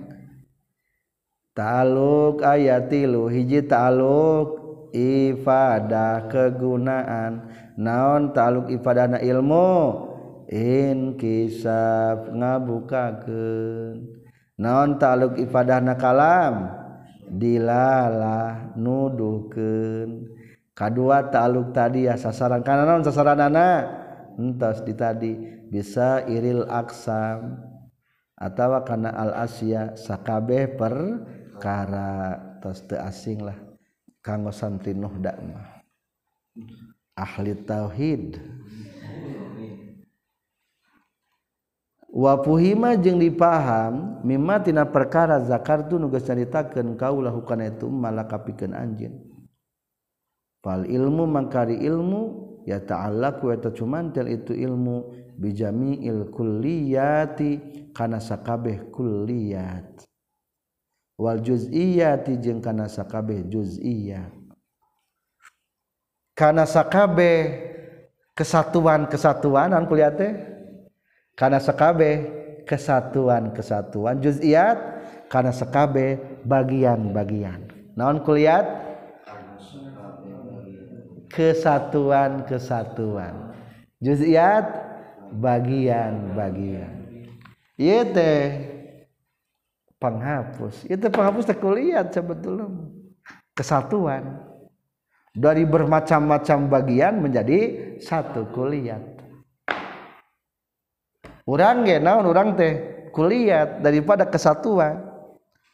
Ta'alluq 1.56 2.44
ayatilu 2.44 3.32
hiji 3.32 3.64
ta'alluq 3.64 4.48
ifadah 4.92 6.28
kegunaan. 6.28 7.48
Naon 7.80 8.30
ta'alluq 8.36 8.70
ifadahna 8.76 9.18
ilmu? 9.24 10.04
Inkisaf 10.52 12.30
ngabukakeun. 12.30 14.15
naon 14.56 14.96
taluk 14.96 15.36
ifadah 15.36 15.80
nakalam 15.84 16.72
dilala 17.28 18.72
nuduken 18.76 20.28
kadua 20.76 21.28
taluk 21.28 21.72
tadi 21.76 22.08
ya 22.08 22.16
sasaran 22.16 22.64
kana 22.64 22.88
naon 22.88 23.04
sasaran 23.04 23.40
anak 23.40 23.80
entos 24.36 24.84
di 24.84 24.92
tadi 24.92 25.32
bisa 25.72 26.24
iril 26.28 26.68
aksam 26.68 27.58
atau 28.36 28.84
karena 28.84 29.10
al 29.16 29.32
asya 29.48 29.96
sakabeh 29.96 30.76
perkara. 30.76 32.44
Tos 32.60 32.84
teu 32.88 32.98
asing 33.00 33.44
lah 33.44 33.56
kanggo 34.24 34.50
santri 34.50 34.92
nuh 34.96 35.12
ahli 37.16 37.52
tauhid. 37.64 38.40
Wapuhima 42.16 42.96
jeung 42.96 43.20
dipaham 43.20 44.24
mimmatina 44.24 44.88
perkara 44.88 45.36
zakartu 45.44 46.00
nugas 46.00 46.24
caritakeun 46.24 46.96
kaulah 46.96 47.28
hukana 47.28 47.68
itu 47.68 47.92
malaka 47.92 48.40
pikeun 48.40 48.72
anjeun. 48.72 49.20
Fal 50.64 50.88
ilmu 50.88 51.28
mangkari 51.28 51.76
ilmu 51.84 52.22
ya 52.64 52.80
ta'allaqu 52.80 53.52
eta 53.52 53.68
cumantel 53.68 54.32
itu 54.32 54.56
ilmu 54.56 55.12
bijami'il 55.36 56.32
kulliyati 56.32 57.60
kana 57.92 58.16
sakabeh 58.16 58.88
kulliyat. 58.88 60.08
Wal 61.20 61.44
juz'iyati 61.44 62.40
jeung 62.40 62.64
kana 62.64 62.88
sakabeh 62.88 63.44
juz'iyat 63.48 64.32
kana 66.36 66.68
sakabeh 66.68 67.64
kesatuan-kesatuan 68.36 69.72
kuliah 69.88 70.12
teh 70.12 70.55
karena 71.36 71.60
sekabeh 71.60 72.24
kesatuan-kesatuan 72.64 74.24
juziat 74.24 74.80
karena 75.28 75.52
sekabeh 75.52 76.16
bagian-bagian. 76.42 77.60
Naon 77.92 78.24
kulihat? 78.24 78.64
Kesatuan-kesatuan 81.30 83.52
juziat 84.00 84.64
bagian-bagian. 85.36 86.96
Iya 87.76 88.08
teh 88.08 88.72
penghapus. 90.00 90.88
Itu 90.88 91.12
penghapus 91.12 91.52
teh 91.52 91.58
kulihat 91.60 92.16
sebetulnya. 92.16 92.72
Kesatuan. 93.52 94.40
Dari 95.36 95.68
bermacam-macam 95.68 96.72
bagian 96.72 97.20
menjadi 97.20 97.92
satu 98.00 98.48
kulihat 98.56 99.15
orang 101.46 101.86
ge 101.86 101.96
naon 102.02 102.26
orang 102.26 102.58
teh? 102.58 102.74
Kulihat 103.14 103.80
daripada 103.80 104.28
kesatuan. 104.28 105.00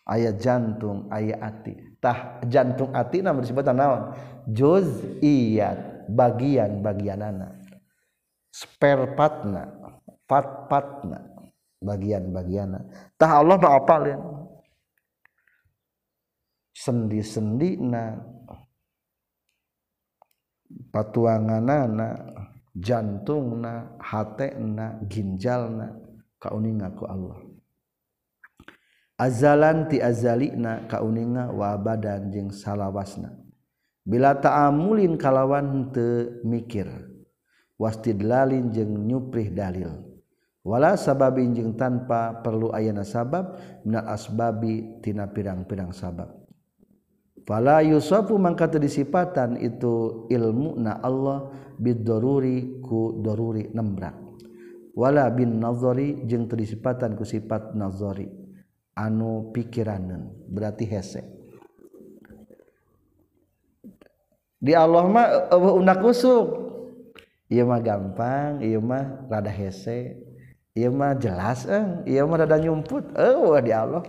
Ayat 0.03 0.43
jantung 0.43 1.07
ayat 1.15 1.39
hati 1.39 1.79
tah 2.03 2.43
jantung 2.51 2.91
atina 2.91 3.31
disebut 3.39 3.71
naon? 3.71 4.19
Juz'iyat 4.51 6.11
bagian-bagian 6.11 7.23
anak 7.23 7.63
spare 8.51 9.15
partna 9.15 9.71
part 10.27 10.67
partna 10.67 11.23
bagian-bagian 11.79 12.83
tah 13.15 13.39
Allah 13.39 13.55
mah 13.55 13.79
apalin? 13.79 14.21
Sendi-sendi 16.75 17.79
na 17.79 18.19
patuanganana 20.91 22.11
jantungna 22.77 23.97
hatena 24.01 24.99
ginjalna 25.07 25.97
kauninga 26.41 26.91
ku 26.99 27.05
Allah. 27.07 27.39
Azalan 29.21 29.87
ti 29.87 30.03
azalina 30.03 30.89
kauninga 30.91 31.55
wa 31.55 31.79
badan 31.79 32.33
jeung 32.35 32.51
salawasna. 32.51 33.31
Bila 34.03 34.35
ta'amulin 34.35 35.15
kalawan 35.15 35.95
teu 35.95 36.43
mikir 36.43 36.91
wastidlalin 37.79 38.75
jeung 38.75 39.07
nyuprih 39.07 39.55
dalil. 39.55 40.11
Wala 40.67 40.99
sababin 40.99 41.55
jeung 41.55 41.79
tanpa 41.79 42.43
perlu 42.43 42.75
ayana 42.75 43.07
sabab 43.07 43.59
minal 43.87 44.11
asbabi 44.11 44.99
tina 45.03 45.31
pirang-pirang 45.31 45.95
sabab. 45.95 46.42
Fala 47.45 47.83
yusafu 47.83 48.39
mangka 48.39 48.71
disipatan 48.71 49.59
itu 49.59 50.27
ilmu 50.31 50.79
na 50.79 50.99
Allah 51.03 51.51
bidoruri 51.79 52.81
ku 52.85 53.19
doruri 53.19 53.71
nembrak. 53.75 54.15
Wala 54.93 55.33
bin 55.33 55.57
nazari 55.57 56.23
jeung 56.29 56.47
disipatan 56.47 57.17
ku 57.17 57.25
sifat 57.25 57.73
nazari. 57.73 58.29
Anu 58.93 59.49
pikiranan 59.57 60.29
berarti 60.53 60.85
hese. 60.85 61.25
Di 64.63 64.77
Allah 64.77 65.03
mah 65.09 65.27
uh, 65.49 65.75
unak 65.81 65.99
usuk. 66.05 66.47
Iya 67.49 67.65
mah 67.65 67.81
gampang 67.81 68.61
iya 68.61 68.79
mah 68.79 69.27
rada 69.33 69.49
hese. 69.49 70.21
Iya 70.77 70.93
mah 70.93 71.17
jelas 71.17 71.65
eh. 71.65 72.05
Iya 72.05 72.29
mah 72.29 72.45
rada 72.45 72.61
nyumput. 72.61 73.17
Eh 73.17 73.35
di 73.65 73.73
Allah. 73.73 74.05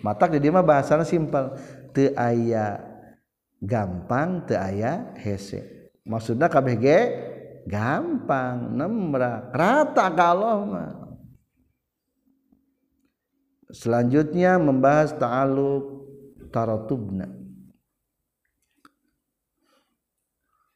Matak 0.00 0.34
di 0.34 0.42
dia 0.42 0.56
mah 0.56 0.64
bahasana 0.64 1.04
simpel 1.04 1.52
aya 2.14 2.78
gampang 3.58 4.46
te 4.46 4.54
aya 4.54 5.10
hese. 5.18 5.90
Maksudnya 6.06 6.46
KBG 6.46 6.86
gampang 7.68 8.72
nembra 8.72 9.50
rata 9.52 10.08
kalau 10.14 10.72
selanjutnya 13.68 14.56
membahas 14.56 15.12
ta'aluk 15.12 16.08
tarotubna 16.48 17.28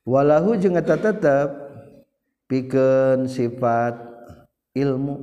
walahu 0.05 0.61
jeung 0.61 0.77
eta 0.77 1.01
tetep 1.01 1.49
pikeun 2.53 3.25
sifat 3.25 3.97
ilmu 4.77 5.17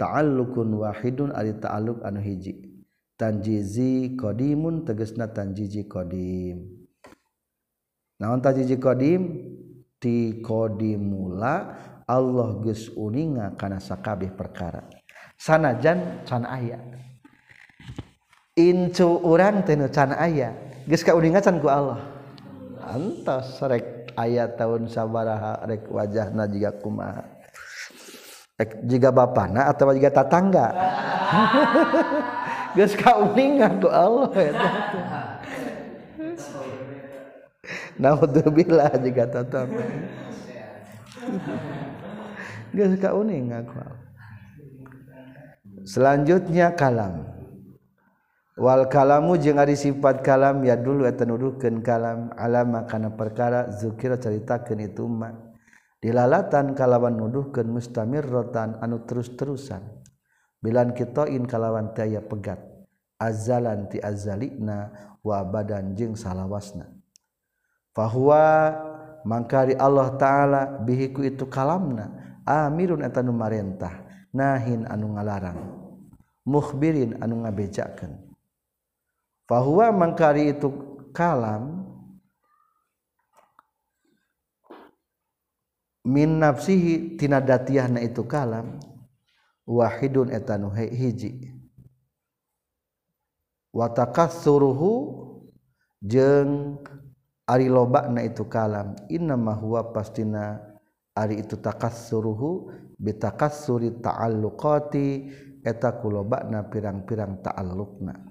ta'alluqun 0.00 0.80
wahidun 0.80 1.36
ari 1.36 1.52
ta'alluq 1.60 2.00
anu 2.00 2.24
hiji 2.24 2.69
tanjizi 3.20 4.16
qdimun 4.16 4.88
tegesna 4.88 5.28
tanjiji 5.28 5.84
qdim 5.84 6.64
naon 8.16 8.40
tajiji 8.40 8.80
qdim 8.80 9.22
ti 10.00 10.40
qdimula 10.40 11.54
Allah 12.10 12.58
geus 12.66 12.90
uninga 12.98 13.54
kana 13.54 13.78
sakabeh 13.78 14.34
perkara. 14.34 14.82
Sanajan 15.38 16.26
can 16.26 16.42
aya. 16.42 16.82
Incu 18.58 19.06
urang 19.22 19.62
teu 19.62 19.86
can 19.94 20.10
aya. 20.18 20.50
Geus 20.90 21.06
kauninga 21.06 21.38
can 21.38 21.62
ku 21.62 21.70
Allah. 21.70 22.02
Antos 22.82 23.62
rek 23.62 24.10
aya 24.18 24.50
tahun 24.50 24.90
sabaraha 24.90 25.62
rek 25.70 25.86
wajahna 25.86 26.50
jiga 26.50 26.74
kumaha. 26.82 27.22
Rek 28.58 28.82
jiga 28.90 29.14
bapana 29.14 29.70
atawa 29.70 29.94
jiga 29.94 30.10
tatangga? 30.10 30.66
geus 32.76 32.94
kauningan 32.98 33.82
ku 33.82 33.88
Allah 33.88 34.30
eta 34.34 34.68
Naudzubillah 38.00 38.96
jika 39.04 39.28
tetap. 39.28 39.68
Geus 42.72 42.94
kauningan 42.96 43.62
ku 43.68 43.76
Selanjutnya 45.84 46.72
kalam. 46.76 47.28
Wal 48.60 48.92
kalamu 48.92 49.40
jeung 49.40 49.56
ari 49.56 49.72
sifat 49.72 50.20
kalam 50.20 50.60
ya 50.68 50.76
dulu 50.76 51.08
eta 51.08 51.24
nuduhkeun 51.24 51.80
kalam 51.80 52.28
alama 52.36 52.84
kana 52.84 53.08
perkara 53.16 53.72
zukira 53.72 54.20
caritakeun 54.20 54.84
itu 54.84 55.08
mah 55.08 55.32
dilalatan 56.04 56.76
kalawan 56.76 57.16
nuduhkeun 57.16 57.72
mustamirrotan 57.72 58.76
anu 58.84 59.00
terus-terusan 59.08 59.99
bilan 60.60 60.92
kitoin 60.92 61.44
kalawan 61.48 61.92
taya 61.96 62.20
pegat. 62.20 62.60
Azalan 63.20 63.88
ti 63.92 64.00
azalikna 64.00 64.92
wa 65.20 65.44
badan 65.44 65.92
jeung 65.92 66.16
salawasna. 66.16 66.88
Fahuwa 67.92 68.72
mangkari 69.28 69.76
Allah 69.76 70.16
taala 70.16 70.80
bihiku 70.80 71.20
itu 71.24 71.44
kalamna. 71.44 72.40
Amirun 72.48 73.04
eta 73.04 73.20
nu 73.20 73.36
marentah 73.36 73.92
nahin 74.32 74.88
anu 74.88 75.16
ngalarang. 75.16 75.60
Mukhbirin 76.48 77.20
anu 77.20 77.44
ngabejakeun. 77.44 78.16
Fahuwa 79.44 79.92
mangkari 79.92 80.56
itu 80.56 80.72
kalam 81.12 81.84
min 86.06 86.40
nafsihi 86.40 87.20
tina 87.20 87.44
datiahna 87.44 88.00
itu 88.00 88.24
kalam 88.24 88.80
wahidun 89.70 90.34
etanu 90.34 90.74
hiji. 90.74 91.54
Watakas 93.70 94.42
suruhu 94.42 94.92
jeng 96.02 96.82
ari 97.46 97.70
lobakna 97.70 98.26
itu 98.26 98.42
kalam. 98.50 98.98
Inna 99.06 99.38
mahwa 99.38 99.94
pastina 99.94 100.58
ari 101.14 101.38
itu 101.38 101.54
takas 101.54 102.10
suruhu 102.10 102.74
bitakas 102.98 103.62
suri 103.62 103.94
ta'alluqati 104.02 105.08
eta 105.62 106.02
kulobakna 106.02 106.66
pirang-pirang 106.66 107.38
ta'alluqna. 107.38 108.26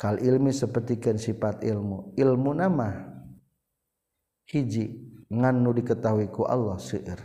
Kal 0.00 0.16
ilmi 0.24 0.48
sepertikan 0.48 1.20
sifat 1.20 1.60
ilmu. 1.60 2.16
Ilmu 2.16 2.50
nama 2.56 2.88
hiji 4.48 5.12
ngan 5.28 5.60
nu 5.60 5.76
diketahui 5.76 6.32
ku 6.32 6.48
Allah 6.48 6.80
seueur. 6.80 7.20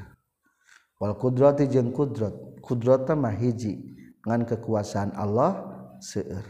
Wal 1.00 1.16
qudrati 1.16 1.72
jeung 1.72 1.96
qudrat 1.96 2.49
kudrat 2.62 3.10
mah 3.16 3.34
hiji 3.34 3.80
ngan 4.24 4.46
kekuasaan 4.46 5.16
Allah 5.16 5.64
seueur. 6.04 6.46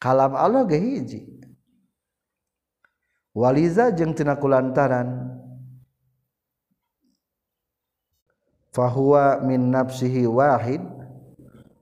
Kalam 0.00 0.34
Allah 0.34 0.66
ge 0.66 0.78
hiji. 0.80 1.20
Waliza 3.32 3.88
jeung 3.94 4.12
tina 4.12 4.36
kulantaran. 4.36 5.38
Fahuwa 8.72 9.40
min 9.44 9.72
nafsihi 9.72 10.26
wahid. 10.26 10.82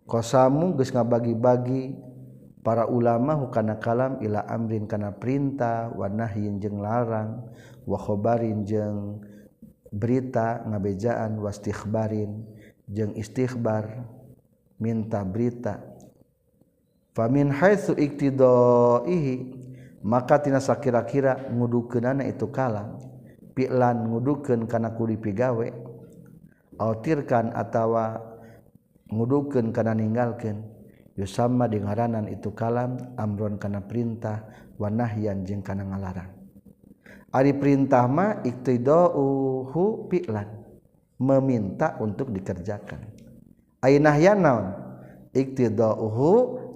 Kosamu 0.06 0.76
geus 0.78 0.92
ngabagi-bagi. 0.92 2.10
Para 2.60 2.84
ulama 2.84 3.32
hukana 3.40 3.80
kalam 3.80 4.20
ila 4.20 4.44
amrin 4.44 4.84
kana 4.84 5.16
perintah 5.16 5.88
wa 5.96 6.12
nahyin 6.12 6.60
jeung 6.60 6.84
larang 6.84 7.48
wa 7.88 7.96
khobarin 7.96 8.68
jeung 8.68 9.24
berita 9.88 10.60
ngabejaan 10.68 11.40
wastighbarin 11.40 12.44
jeung 12.90 13.14
istighbar 13.14 14.02
minta 14.82 15.22
berita. 15.22 15.78
Famin 17.14 17.54
haitsu 17.54 17.94
iktidaihi 17.94 19.34
maka 20.02 20.42
tina 20.42 20.58
sakira-kira 20.58 21.50
ngudukeunana 21.54 22.26
itu 22.26 22.50
kalam 22.50 22.98
pi'lan 23.54 24.10
ngudukeun 24.10 24.66
kana 24.66 24.94
kuli 24.98 25.14
pigawe. 25.14 25.70
Autirkan 26.80 27.54
atawa 27.54 28.18
ngudukeun 29.10 29.70
kana 29.70 29.94
ninggalkeun. 29.94 30.66
Yusamma 31.18 31.68
dingaranan 31.68 32.30
itu 32.32 32.54
kalam 32.56 32.96
amron 33.20 33.60
kana 33.60 33.84
perintah 33.84 34.46
wa 34.80 34.88
nahyan 34.88 35.44
jeung 35.44 35.60
kana 35.60 35.84
ngalarang. 35.84 36.32
Ari 37.30 37.52
perintah 37.54 38.08
mah 38.08 38.40
iktidauhu 38.42 40.08
pi'lan. 40.08 40.59
Meminta 41.20 42.00
untuk 42.00 42.32
dikerjakan. 42.32 43.04
Ai 43.84 44.00
nahyan 44.00 44.40
naon? 44.40 44.66
Iktidauhu 45.30 46.32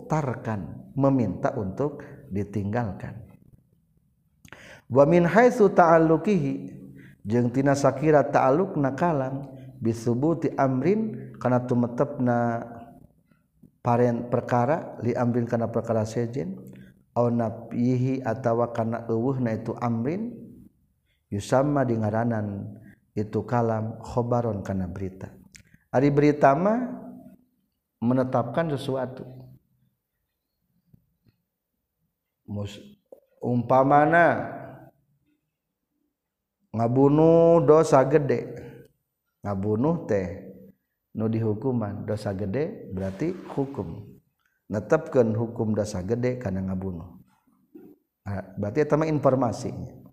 tarkan 0.06 0.92
meminta 0.94 1.56
untuk 1.56 2.04
ditinggalkan. 2.30 3.18
Wa 4.86 5.08
min 5.08 5.24
haitsu 5.24 5.72
ta'alluqihi 5.72 6.52
jeung 7.24 7.48
tina 7.50 7.72
sakira 7.72 8.22
ta'alluqna 8.22 8.94
kalam 8.94 9.48
bisubuti 9.80 10.52
amrin 10.54 11.34
kana 11.40 11.64
tumetepna 11.64 12.68
paren 13.80 14.28
perkara 14.28 15.00
li 15.00 15.16
amrin 15.16 15.48
kana 15.48 15.68
perkara 15.72 16.04
sejen 16.04 16.56
nahi 17.14 18.20
atawa 18.24 18.74
kana 18.74 19.06
na 19.40 19.50
itu 19.54 19.72
amrin 19.78 20.34
yusama 21.30 21.86
di 21.86 21.94
ngaranan 21.94 22.80
itu 23.14 23.46
kalam 23.46 24.02
khobaron 24.02 24.60
karena 24.66 24.90
berita. 24.90 25.30
Hari 25.94 26.10
berita 26.10 26.50
mah 26.58 26.90
menetapkan 28.02 28.66
sesuatu. 28.74 29.22
Mus 32.44 32.76
umpamana 33.38 34.50
ngabunuh 36.74 37.62
dosa 37.62 38.02
gede. 38.04 38.50
Ngabunuh 39.46 40.04
teh 40.10 40.50
nu 41.14 41.30
dihukuman 41.30 42.02
dosa 42.02 42.34
gede 42.34 42.90
berarti 42.90 43.30
hukum. 43.54 44.02
Netapkan 44.66 45.30
hukum 45.30 45.72
dosa 45.72 46.02
gede 46.02 46.42
karena 46.42 46.66
ngabunuh. 46.66 47.22
Ah, 48.26 48.42
berarti 48.58 48.82
sama 48.88 49.06
informasinya. 49.06 50.03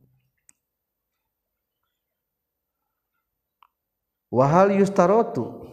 wahal 4.31 4.71
yustarotu. 4.71 5.67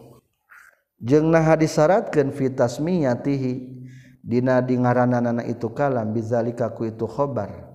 Jeung 0.99 1.31
nah 1.31 1.55
disyaratkan 1.55 2.35
fitasmiyatihi 2.35 3.51
dina 4.19 4.59
dingaranana 4.59 5.47
itu 5.47 5.71
kalam 5.71 6.11
bizalika 6.11 6.75
ku 6.75 6.83
itu 6.83 7.07
khobar. 7.07 7.71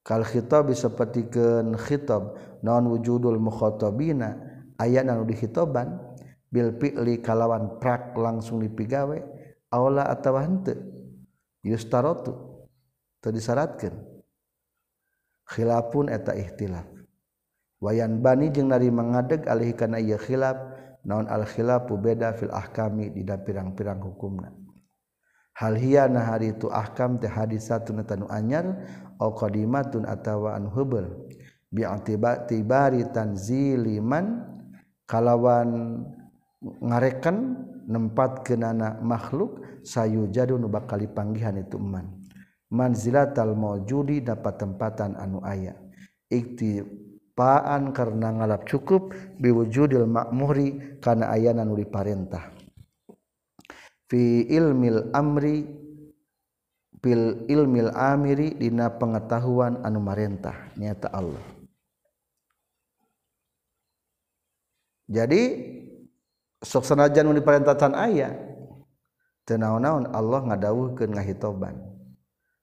Kal 0.00 0.24
khitab 0.24 0.72
sapertikeun 0.72 1.76
khitab 1.76 2.34
naon 2.64 2.88
wujudul 2.88 3.36
mukhatabina 3.36 4.40
aya 4.80 5.04
anu 5.04 5.28
dihitoban. 5.28 6.00
Bil 6.52 6.76
fi'li 6.76 7.24
kalawan 7.24 7.80
prak 7.80 8.12
langsung 8.12 8.60
dipigawe 8.60 9.16
aula 9.72 10.08
atawa 10.08 10.44
henteu. 10.44 10.76
Yustarotu. 11.64 12.32
Teu 13.20 13.32
disyaratkeun. 13.32 13.96
Khilafun 15.48 16.12
eta 16.12 16.36
ikhtilaf. 16.36 17.01
wayan 17.82 18.22
bani 18.22 18.54
jeung 18.54 18.70
nari 18.70 18.94
mangadeg 18.94 19.42
alih 19.50 19.74
kana 19.74 19.98
ieu 19.98 20.14
khilaf 20.14 20.54
naon 21.02 21.26
al 21.26 21.42
khilafu 21.42 21.98
beda 21.98 22.30
fil 22.38 22.54
ahkami 22.54 23.10
di 23.10 23.26
pirang-pirang 23.26 23.98
hukumna. 23.98 24.54
Hal 25.58 25.76
hiya 25.76 26.08
nah 26.08 26.24
hari 26.24 26.56
itu 26.56 26.70
ahkam 26.70 27.20
teh 27.20 27.28
hadisatun 27.28 28.06
tanu 28.08 28.24
anyar 28.30 28.86
au 29.20 29.34
qadimatun 29.36 30.08
atawa 30.08 30.56
an 30.56 30.70
hubul 30.70 31.28
bi 31.68 31.84
tibari 32.48 33.04
tanziliman 33.12 34.46
kalawan 35.04 36.00
ngarekan 36.62 37.68
nempat 37.84 38.46
kenana 38.46 38.96
makhluk 39.02 39.60
sayu 39.84 40.30
jadu 40.30 40.56
nu 40.56 40.70
bakal 40.72 41.02
panggihan 41.12 41.58
itu 41.58 41.76
man 41.76 42.08
manzilatal 42.72 43.52
maujudi 43.52 44.24
dapat 44.24 44.56
tempatan 44.56 45.18
anu 45.18 45.42
aya. 45.44 45.76
Ikti 46.32 46.80
paan 47.32 47.96
karena 47.96 48.32
ngalap 48.32 48.68
cukup 48.68 49.16
biwujudil 49.40 50.04
makmuri 50.04 51.00
karena 51.00 51.32
ayana 51.32 51.64
nuli 51.64 51.88
parentah 51.88 52.52
fi 54.12 54.44
ilmil 54.44 55.08
amri 55.16 55.64
fil 57.00 57.48
ilmil 57.48 57.88
amiri 57.96 58.52
dina 58.60 58.92
pengetahuan 58.92 59.80
anu 59.80 60.04
marentah 60.04 60.68
nyata 60.76 61.08
Allah. 61.10 61.40
Jadi 65.08 65.42
sok 66.62 66.84
sanajan 66.84 67.26
nu 67.26 67.34
diparentatan 67.34 67.96
aya 67.96 68.36
teu 69.48 69.58
naon-naon 69.58 70.12
Allah 70.14 70.40
ngadawuhkeun 70.52 71.16
ngahitoban. 71.16 71.74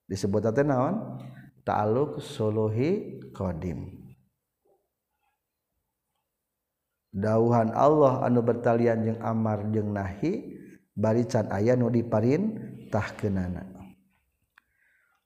Disebut 0.08 0.50
teh 0.50 0.66
naon? 0.66 1.20
Ta'alluq 1.68 2.18
suluhi 2.24 3.22
qadim. 3.36 3.99
dauhan 7.14 7.74
Allah 7.74 8.26
anu 8.26 8.46
bertalian 8.46 9.06
jeung 9.06 9.20
Amar 9.22 9.66
jeung 9.74 9.94
nahi 9.94 10.60
barican 10.94 11.50
aya 11.50 11.74
nu 11.74 11.90
diparintahkeunana 11.90 13.66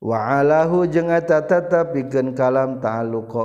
wa'alahu 0.04 0.88
jeung 0.88 1.12
eta 1.12 1.44
tetep 1.44 1.96
pikeun 1.96 2.36
kalam 2.36 2.80
ta'alluqa 2.84 3.44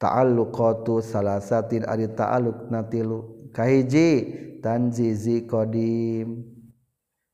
ta'alluqatu 0.00 0.98
salasatin 1.04 1.86
ari 1.86 2.10
ta'alluq 2.10 2.70
natilu 2.72 3.50
kahiji 3.54 4.58
tanzizi 4.64 5.46
kodim 5.46 6.44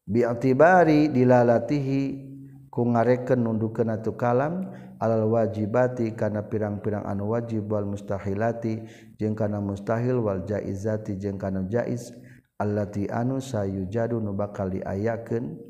bi'tibari 0.06 1.10
dilalatihi 1.10 2.02
ku 2.70 2.84
ngareken 2.86 3.40
nundukeun 3.42 3.90
atu 3.96 4.14
kalam 4.14 4.68
alal 4.96 5.28
wajibati 5.28 6.16
kana 6.16 6.40
pirang-pirang 6.44 7.04
anu 7.04 7.36
wajib 7.36 7.68
wal 7.68 7.84
mustahilati 7.84 8.80
jeung 9.20 9.36
kana 9.36 9.60
mustahil 9.60 10.24
wal 10.24 10.40
jaizati 10.48 11.20
jeung 11.20 11.36
kana 11.36 11.68
jaiz 11.68 12.12
allati 12.56 13.04
anu 13.12 13.36
sayujadu 13.36 14.16
nu 14.16 14.32
bakal 14.32 14.72
diayakeun. 14.72 15.60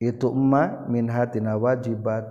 Itu 0.00 0.32
emma 0.32 0.88
min 0.88 1.06
hatina 1.06 1.54
wajibat. 1.60 2.26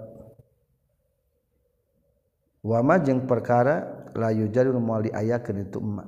Wama 2.65 2.99
jeung 2.99 3.23
perkara 3.23 4.03
layu 4.11 4.51
jadu 4.51 4.75
nu 4.75 4.83
moal 4.83 5.07
diayakeun 5.07 5.63
itu 5.63 5.79
emma. 5.79 6.03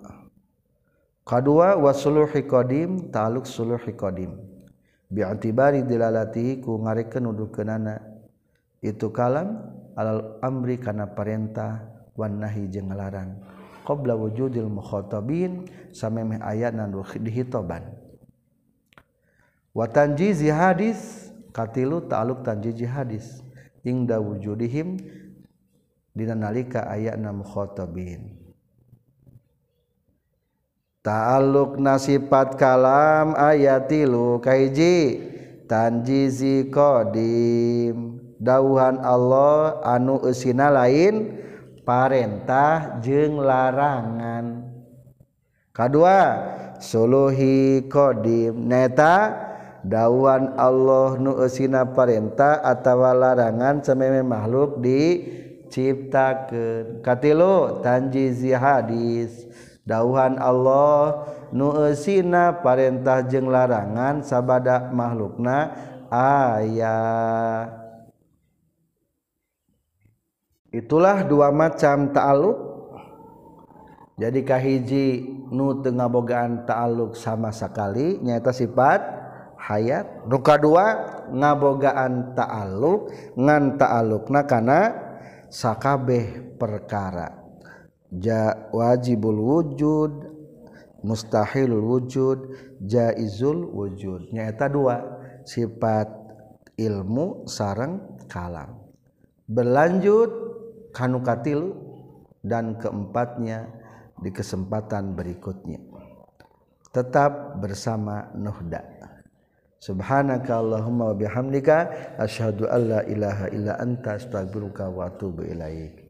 Kadua 1.22 1.78
wasuluhi 1.78 2.44
qadim 2.44 3.14
taluk 3.14 3.46
suluhi 3.48 3.94
qadim 3.96 4.51
bi'atibari 5.12 5.84
dilalatihi 5.84 6.64
ku 6.64 6.80
ngarekeun 6.80 7.28
nuduhkeunana 7.28 8.00
itu 8.82 9.12
kalam 9.14 9.60
alal 9.94 10.40
amri 10.42 10.80
kana 10.80 11.12
perintah 11.12 11.86
wan 12.18 12.42
nahi 12.42 12.66
jeung 12.72 12.90
ngalarang. 12.90 13.38
Qabla 13.86 14.18
wujudil 14.18 14.70
mukhatabin 14.72 15.68
samemeh 15.92 16.42
ayat 16.42 16.74
nu 16.74 17.04
dihitoban. 17.04 17.92
Wa 19.74 19.86
tanjizi 19.90 20.50
hadis 20.50 21.30
katilu 21.54 22.06
ta'aluk 22.06 22.42
tanjizi 22.46 22.86
hadis. 22.88 23.42
Ingda 23.82 24.22
wujudihim 24.22 25.02
dina 26.14 26.38
nalika 26.38 26.86
ayatna 26.86 27.34
mukhatabin. 27.34 28.41
Ta'aluk 31.02 31.82
nasipat 31.82 32.62
kalam 32.62 33.34
ayat 33.34 33.90
tilu 33.90 34.38
kaiji 34.38 35.18
tanjizi 35.66 36.70
qadim 36.70 38.22
dauhan 38.38 39.02
Allah 39.02 39.82
anu 39.82 40.22
usina 40.22 40.70
lain 40.70 41.42
parentah 41.82 43.02
jeng 43.02 43.42
larangan. 43.42 44.62
Kedua 45.74 46.18
suluhi 46.78 47.82
qadim 47.90 48.70
neta 48.70 49.42
dawan 49.82 50.54
Allah 50.54 51.18
nu 51.18 51.34
usina 51.42 51.82
parentah 51.82 52.62
atau 52.62 53.02
larangan 53.02 53.82
sememe 53.82 54.22
makhluk 54.22 54.78
diciptakan 54.86 57.02
katilu 57.02 57.82
tanjizi 57.82 58.54
hadis. 58.54 59.50
dauhan 59.88 60.38
Allah 60.38 61.26
nusina 61.52 62.62
Parentah 62.62 63.26
jeung 63.26 63.50
larangan 63.50 64.22
sabada 64.22 64.90
makhlukna 64.94 65.74
ayah 66.14 67.72
itulah 70.72 71.28
dua 71.28 71.52
macam 71.52 72.14
ta'aluk 72.14 72.58
jadikah 74.22 74.62
hiji 74.62 75.42
nu 75.52 75.84
tengah 75.84 76.08
bogaan 76.08 76.64
ta'aluk 76.64 77.18
sama 77.18 77.52
sekali 77.52 78.22
nyata 78.24 78.56
sifat 78.56 79.22
hayat. 79.62 80.26
Nuka 80.26 80.58
dua 80.58 80.86
ngabogaan 81.30 82.34
ta'aluk 82.34 83.14
ngan 83.38 83.78
ta'alukna 83.78 84.42
kana 84.50 84.80
sakabeh 85.54 86.58
perkara. 86.58 87.41
Ja 88.12 88.70
wajibul 88.76 89.40
wujud 89.40 90.12
mustahil 91.02 91.72
wujud 91.72 92.40
jaizul 92.84 93.72
wujud. 93.72 94.30
Nyata 94.36 94.68
dua 94.68 95.00
sifat 95.48 96.12
ilmu 96.78 97.48
sarang 97.48 98.22
kalam. 98.28 98.78
Berlanjut 99.48 100.32
kanukatilu. 100.92 101.90
Dan 102.42 102.82
keempatnya 102.82 103.70
di 104.18 104.34
kesempatan 104.34 105.14
berikutnya. 105.14 105.78
Tetap 106.90 107.62
bersama 107.62 108.34
Nuhda 108.34 108.82
Subhanaka 109.82 110.62
Allahumma 110.62 111.10
wa 111.10 111.16
bihamdika 111.18 111.78
asyhadu 112.22 112.70
alla 112.70 113.02
ilaha 113.06 113.50
illa 113.50 113.78
anta 113.82 114.18
astaghfiruka 114.18 114.90
wa 114.94 115.10
atubu 115.10 115.42
ilaik 115.42 116.06